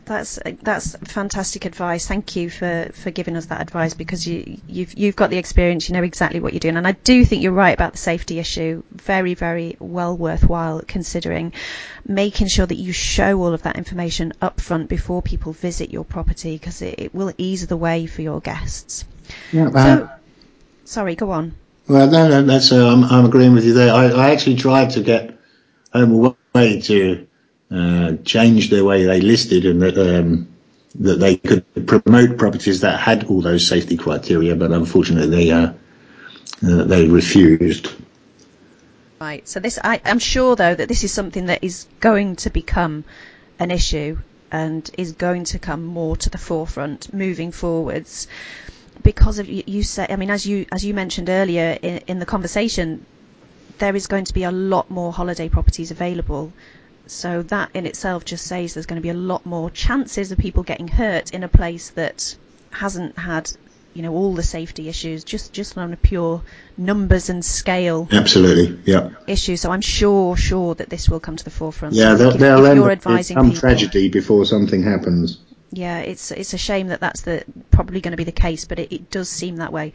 [0.08, 2.06] That's that's fantastic advice.
[2.06, 5.86] Thank you for, for giving us that advice because you you've you've got the experience.
[5.88, 8.38] You know exactly what you're doing, and I do think you're right about the safety
[8.38, 8.82] issue.
[8.90, 11.52] Very very well worthwhile considering
[12.06, 16.04] making sure that you show all of that information up front before people visit your
[16.04, 19.04] property because it, it, will ease the way for your guests.
[19.52, 19.70] Yeah.
[19.70, 20.08] So,
[20.86, 21.54] sorry, go on.
[21.86, 23.92] Well, no, no, that's uh, I'm, I'm agreeing with you there.
[23.92, 25.38] I, I actually tried to get
[25.92, 27.27] Home Away to
[27.70, 30.48] uh, changed the way they listed and that um,
[30.94, 35.72] that they could promote properties that had all those safety criteria, but unfortunately they uh,
[36.66, 37.92] uh, they refused.
[39.20, 39.46] Right.
[39.48, 43.04] So this, I, I'm sure though that this is something that is going to become
[43.58, 44.18] an issue
[44.50, 48.28] and is going to come more to the forefront moving forwards
[49.02, 52.18] because of you, you say I mean as you as you mentioned earlier in, in
[52.18, 53.04] the conversation
[53.78, 56.52] there is going to be a lot more holiday properties available
[57.10, 60.38] so that in itself just says there's going to be a lot more chances of
[60.38, 62.36] people getting hurt in a place that
[62.70, 63.50] hasn't had
[63.94, 66.42] you know all the safety issues just just on a pure
[66.76, 69.10] numbers and scale absolutely yeah.
[69.26, 69.56] issue.
[69.56, 71.94] So i'm sure sure that this will come to the forefront.
[71.94, 75.40] Yeah they'll, if, they'll if advising some people, tragedy before something happens.
[75.70, 78.78] Yeah it's it's a shame that that's the probably going to be the case but
[78.78, 79.94] it, it does seem that way.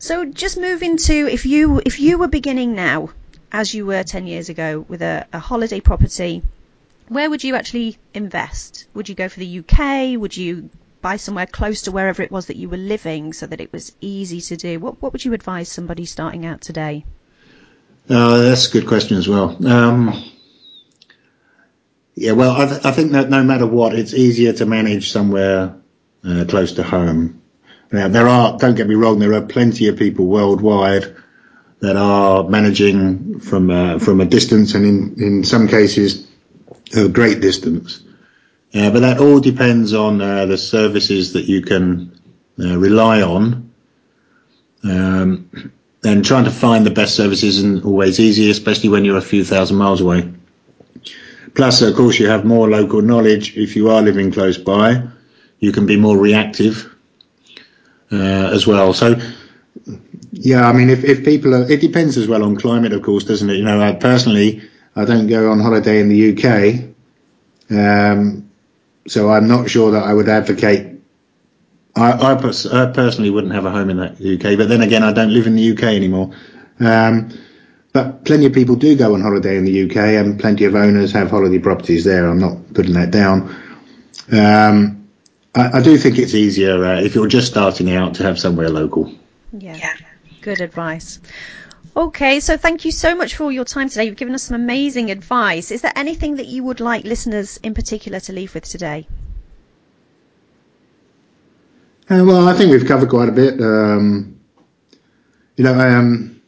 [0.00, 3.10] So just moving to if you if you were beginning now
[3.52, 6.42] as you were 10 years ago with a, a holiday property,
[7.08, 8.86] where would you actually invest?
[8.94, 10.20] Would you go for the UK?
[10.20, 10.70] Would you
[11.00, 13.92] buy somewhere close to wherever it was that you were living so that it was
[14.00, 14.78] easy to do?
[14.78, 17.04] What, what would you advise somebody starting out today?
[18.10, 19.56] Uh, that's a good question as well.
[19.66, 20.24] Um,
[22.14, 25.76] yeah, well, I, th- I, think that no matter what, it's easier to manage somewhere
[26.24, 27.42] uh, close to home.
[27.92, 31.14] Now, there are, don't get me wrong, there are plenty of people worldwide
[31.80, 36.26] that are managing from uh, from a distance and in in some cases
[36.96, 38.02] a great distance.
[38.74, 42.12] Uh, but that all depends on uh, the services that you can
[42.60, 43.70] uh, rely on.
[44.84, 45.72] Um,
[46.04, 49.44] and trying to find the best services isn't always easy, especially when you're a few
[49.44, 50.32] thousand miles away.
[51.54, 55.02] Plus, of course, you have more local knowledge if you are living close by.
[55.58, 56.94] You can be more reactive
[58.12, 58.92] uh, as well.
[58.92, 59.20] So
[60.40, 63.24] yeah, I mean, if, if people are, it depends as well on climate, of course,
[63.24, 63.54] doesn't it?
[63.54, 64.62] You know, I personally,
[64.94, 66.84] I don't go on holiday in the UK.
[67.70, 68.48] Um,
[69.08, 71.00] so I'm not sure that I would advocate.
[71.96, 75.02] I, I, pers- I, personally wouldn't have a home in the UK, but then again,
[75.02, 76.32] I don't live in the UK anymore.
[76.78, 77.36] Um,
[77.92, 81.10] but plenty of people do go on holiday in the UK, and plenty of owners
[81.12, 82.28] have holiday properties there.
[82.28, 83.56] I'm not putting that down.
[84.30, 85.08] Um,
[85.56, 88.68] I, I, do think it's easier uh, if you're just starting out to have somewhere
[88.68, 89.12] local.
[89.52, 89.74] Yeah.
[89.76, 89.94] yeah.
[90.48, 91.20] Good advice.
[91.94, 94.06] Okay, so thank you so much for all your time today.
[94.06, 95.70] You've given us some amazing advice.
[95.70, 99.06] Is there anything that you would like listeners in particular to leave with today?
[102.08, 103.60] Uh, well, I think we've covered quite a bit.
[103.60, 104.40] Um,
[105.56, 106.40] you know, um,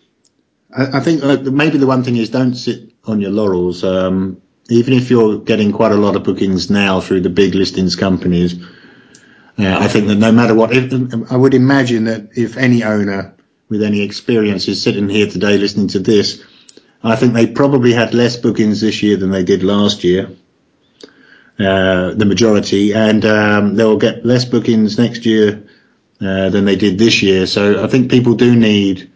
[0.74, 3.84] I, I, think uh, maybe the one thing is don't sit on your laurels.
[3.84, 4.40] Um,
[4.70, 8.54] even if you're getting quite a lot of bookings now through the big listings companies,
[9.58, 13.36] uh, I think that no matter what, if, I would imagine that if any owner
[13.70, 16.44] with any experience is sitting here today listening to this,
[17.02, 20.28] I think they probably had less bookings this year than they did last year.
[21.58, 25.62] Uh, the majority, and um, they'll get less bookings next year
[26.20, 27.46] uh, than they did this year.
[27.46, 29.10] So I think people do need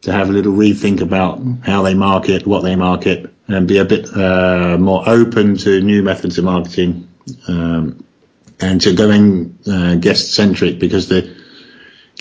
[0.00, 3.84] to have a little rethink about how they market, what they market, and be a
[3.84, 7.08] bit uh, more open to new methods of marketing
[7.46, 8.02] um,
[8.58, 11.41] and to going uh, guest centric because the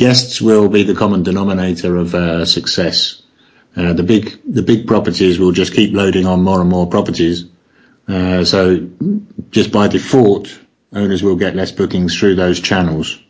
[0.02, 3.22] guests will be the common denominator of uh, success.
[3.78, 7.46] Uh, the big the big properties will just keep loading on more and more properties.
[8.08, 8.90] Uh, so
[9.52, 10.60] just by default,
[10.92, 13.22] owners will get less bookings through those channels.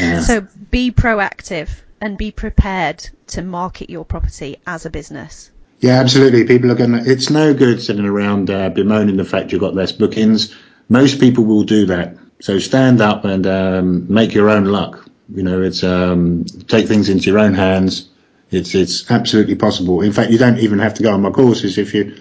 [0.00, 1.68] Uh, so be proactive
[2.00, 5.50] and be prepared to market your property as a business.
[5.80, 6.46] Yeah, absolutely.
[6.46, 9.74] People are going to, it's no good sitting around uh, bemoaning the fact you've got
[9.74, 10.56] less bookings.
[10.88, 15.03] Most people will do that So stand up and um, make your own luck.
[15.28, 18.08] You know, it's um, take things into your own hands.
[18.50, 20.02] It's it's absolutely possible.
[20.02, 22.16] In fact, you don't even have to go on my courses if you,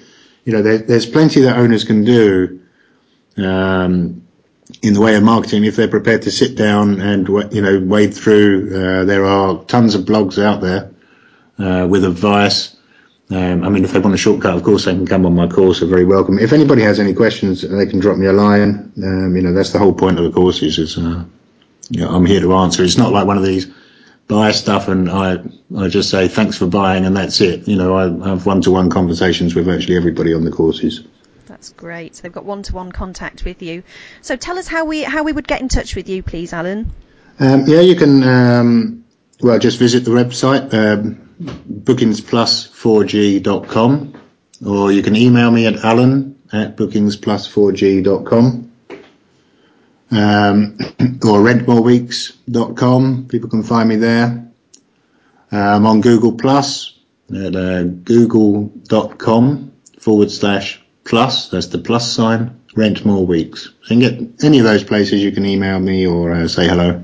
[0.45, 2.60] you know, there, there's plenty that owners can do.
[3.38, 4.24] Um,
[4.82, 8.14] in the way of marketing, if they're prepared to sit down and you know wade
[8.14, 10.91] through, uh, there are tons of blogs out there
[11.60, 12.76] uh, with advice.
[13.30, 15.47] Um, I mean, if they want a shortcut, of course, they can come on my
[15.47, 15.80] course.
[15.80, 16.39] They're very welcome.
[16.39, 18.91] If anybody has any questions, they can drop me a line.
[18.97, 20.78] Um, you know, that's the whole point of the courses.
[20.78, 21.24] Is uh,
[21.94, 22.84] you know, I'm here to answer.
[22.84, 23.68] It's not like one of these
[24.28, 25.38] buy stuff and I
[25.78, 27.68] I just say thanks for buying and that's it.
[27.68, 31.04] You know, I have one-to-one conversations with virtually everybody on the courses.
[31.46, 32.14] That's great.
[32.16, 33.84] They've got one-to-one contact with you.
[34.22, 36.91] So tell us how we how we would get in touch with you, please, Alan.
[37.39, 38.24] Um, yeah, you can.
[38.24, 39.06] Um,
[39.41, 44.14] well, just visit the website um, bookingsplus4g.com,
[44.66, 48.72] or you can email me at alan at bookingsplus4g.com.
[50.14, 50.78] Um,
[51.26, 53.28] or rentmoreweeks.com.
[53.28, 54.43] People can find me there.
[55.51, 56.99] I'm on Google Plus
[57.30, 63.70] at uh, google.com forward slash plus, that's the plus sign, rent more weeks.
[63.84, 66.68] So you can get any of those places, you can email me or uh, say
[66.68, 67.03] hello.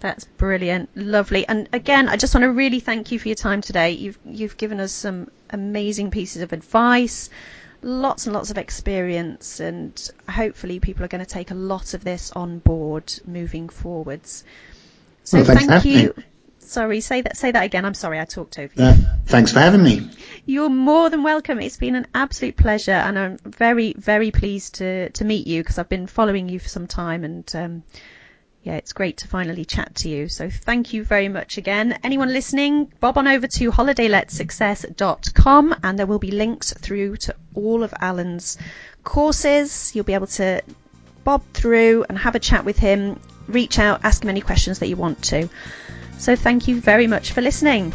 [0.00, 1.46] That's brilliant, lovely.
[1.48, 3.90] And again, I just want to really thank you for your time today.
[3.90, 7.30] You've you've given us some amazing pieces of advice,
[7.82, 12.04] lots and lots of experience, and hopefully people are going to take a lot of
[12.04, 14.44] this on board moving forwards.
[15.24, 16.14] So well, thank you.
[16.16, 16.24] Me.
[16.58, 17.84] Sorry, say that say that again.
[17.84, 18.84] I'm sorry, I talked over you.
[18.84, 20.10] Uh, thanks for having me.
[20.44, 21.60] You're more than welcome.
[21.60, 25.78] It's been an absolute pleasure, and I'm very, very pleased to to meet you because
[25.78, 27.82] I've been following you for some time, and um,
[28.62, 30.28] yeah, it's great to finally chat to you.
[30.28, 31.98] So thank you very much again.
[32.02, 37.82] Anyone listening, bob on over to holidayletsuccess.com, and there will be links through to all
[37.82, 38.58] of Alan's
[39.04, 39.94] courses.
[39.94, 40.62] You'll be able to
[41.24, 43.20] bob through and have a chat with him.
[43.46, 45.48] Reach out, ask him any questions that you want to.
[46.18, 47.92] So thank you very much for listening.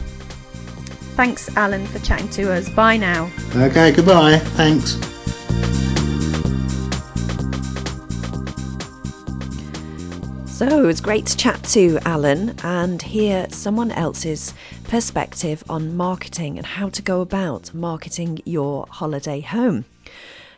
[1.15, 2.69] Thanks, Alan, for chatting to us.
[2.69, 3.29] Bye now.
[3.55, 4.39] Okay, goodbye.
[4.39, 4.97] Thanks.
[10.53, 16.59] So it was great to chat to Alan and hear someone else's perspective on marketing
[16.59, 19.83] and how to go about marketing your holiday home.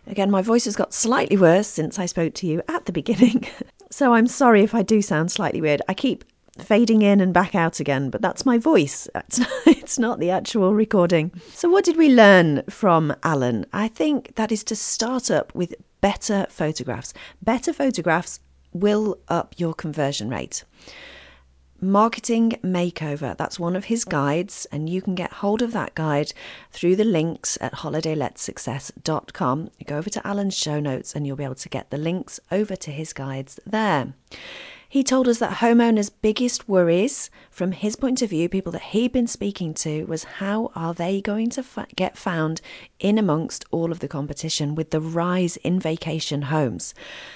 [0.05, 3.47] Again, my voice has got slightly worse since I spoke to you at the beginning.
[3.89, 5.81] so I'm sorry if I do sound slightly weird.
[5.87, 6.25] I keep
[6.59, 9.07] fading in and back out again, but that's my voice.
[9.15, 11.31] It's, it's not the actual recording.
[11.53, 13.65] So, what did we learn from Alan?
[13.71, 17.13] I think that is to start up with better photographs.
[17.41, 18.41] Better photographs
[18.75, 20.63] will up your conversion rate.
[21.81, 26.31] Marketing Makeover, that's one of his guides, and you can get hold of that guide
[26.71, 29.69] through the links at holidayletsuccess.com.
[29.85, 32.75] Go over to Alan's show notes and you'll be able to get the links over
[32.75, 34.13] to his guides there.
[34.95, 39.11] He told us that homeowners' biggest worries, from his point of view, people that he'd
[39.11, 42.61] been speaking to, was how are they going to fa- get found
[43.01, 46.93] in amongst all of the competition with the rise in vacation homes.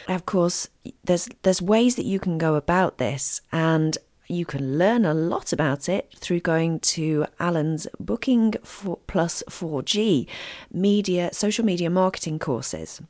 [0.07, 0.69] Of course,
[1.03, 3.97] there's there's ways that you can go about this, and
[4.29, 10.27] you can learn a lot about it through going to Alan's Booking for Plus 4G
[10.71, 13.01] media social media marketing courses.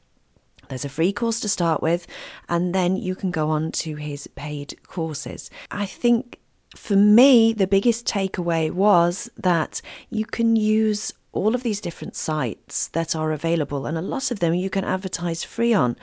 [0.70, 2.08] There's a free course to start with,
[2.48, 5.50] and then you can go on to his paid courses.
[5.72, 6.40] I think
[6.76, 12.90] for me, the biggest takeaway was that you can use all of these different sites
[12.90, 15.96] that are available, and a lot of them you can advertise free on.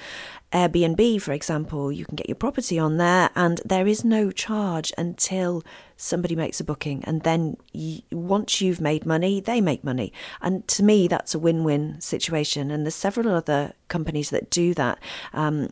[0.53, 4.93] Airbnb, for example, you can get your property on there, and there is no charge
[4.97, 5.63] until
[5.97, 7.05] somebody makes a booking.
[7.05, 10.13] And then you, once you've made money, they make money.
[10.41, 12.71] And to me, that's a win win situation.
[12.71, 14.99] And there's several other companies that do that.
[15.35, 15.69] Um,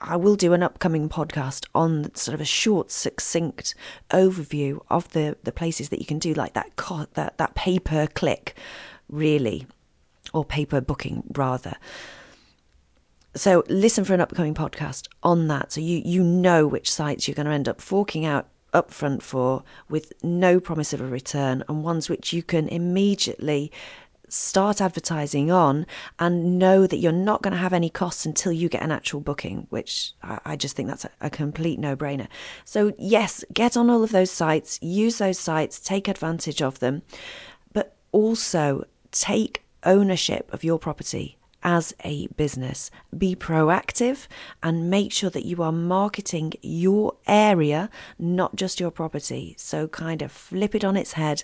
[0.00, 3.74] I will do an upcoming podcast on sort of a short, succinct
[4.10, 7.78] overview of the, the places that you can do like that co- that that pay
[7.78, 8.56] per click,
[9.08, 9.66] really,
[10.32, 11.74] or pay per booking rather.
[13.34, 17.34] So listen for an upcoming podcast on that, so you you know which sites you're
[17.34, 21.84] going to end up forking out upfront for with no promise of a return, and
[21.84, 23.72] ones which you can immediately
[24.28, 25.86] start advertising on
[26.18, 29.20] and know that you're not going to have any costs until you get an actual
[29.20, 32.28] booking, which I, just think that's a, a complete no brainer.
[32.64, 37.02] So, yes, get on all of those sites, use those sites, take advantage of them,
[37.72, 42.90] but also take ownership of your property as a business.
[43.18, 44.28] Be proactive
[44.62, 49.54] and make sure that you are marketing your area, not just your property.
[49.58, 51.42] So, kind of flip it on its head,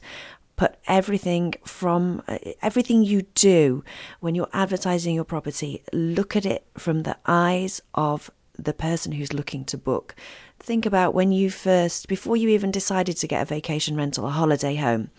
[0.57, 3.83] put everything from uh, everything you do
[4.21, 9.33] when you're advertising your property, look at it from the eyes of the person who's
[9.33, 10.15] looking to book.
[10.61, 14.31] Think about when you first, before you even decided to get a vacation rental, a
[14.31, 15.11] holiday home,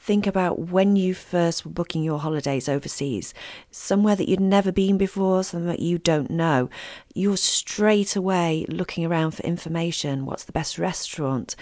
[0.00, 3.34] think about when you first were booking your holidays overseas,
[3.70, 6.70] somewhere that you'd never been before, somewhere that you don't know.
[7.14, 10.24] You're straight away looking around for information.
[10.24, 11.54] What's the best restaurant?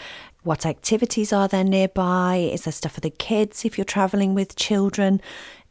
[0.44, 2.36] What activities are there nearby?
[2.52, 5.20] Is there stuff for the kids if you're traveling with children?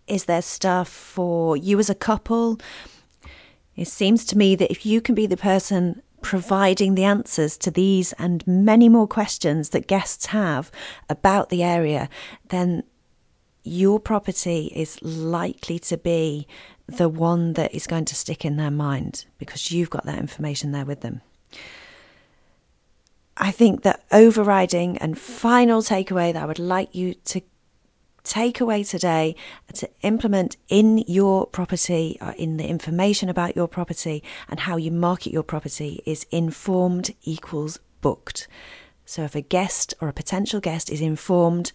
[0.08, 2.60] Is there stuff for you as a couple?
[3.78, 7.72] It seems to me that if you can be the person providing the answers to
[7.72, 10.72] these and many more questions that guests have
[11.10, 12.10] about the area,
[12.50, 12.84] then
[13.64, 16.48] your property is likely to be
[16.88, 20.72] the one that is going to stick in their mind because you've got that information
[20.72, 21.22] there with them.
[23.36, 27.42] I think the overriding and final takeaway that I would like you to
[28.28, 29.36] take away today
[29.74, 34.92] to implement in your property, uh, in the information about your property and how you
[34.92, 38.48] market your property is informed equals booked.
[39.06, 41.72] So if a guest or a potential guest is informed,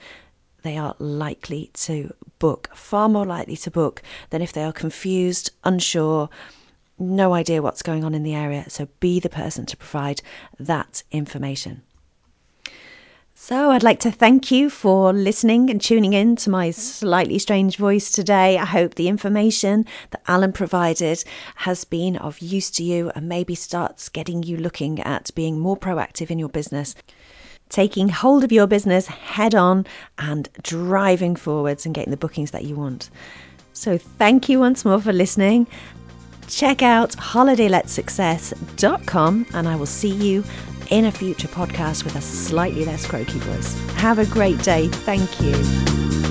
[0.63, 5.51] they are likely to book, far more likely to book than if they are confused,
[5.65, 6.29] unsure,
[6.99, 8.69] no idea what's going on in the area.
[8.69, 10.23] So be the person to provide
[10.59, 11.83] that information.
[13.45, 17.77] So, I'd like to thank you for listening and tuning in to my slightly strange
[17.77, 18.57] voice today.
[18.57, 21.25] I hope the information that Alan provided
[21.57, 25.77] has been of use to you and maybe starts getting you looking at being more
[25.77, 26.95] proactive in your business,
[27.69, 29.87] taking hold of your business head on
[30.19, 33.11] and driving forwards and getting the bookings that you want.
[33.73, 35.67] So, thank you once more for listening
[36.49, 40.43] check out holidayletsuccess.com and I will see you
[40.91, 43.75] in a future podcast with a slightly less croaky voice.
[43.95, 44.89] Have a great day.
[44.89, 46.22] Thank you.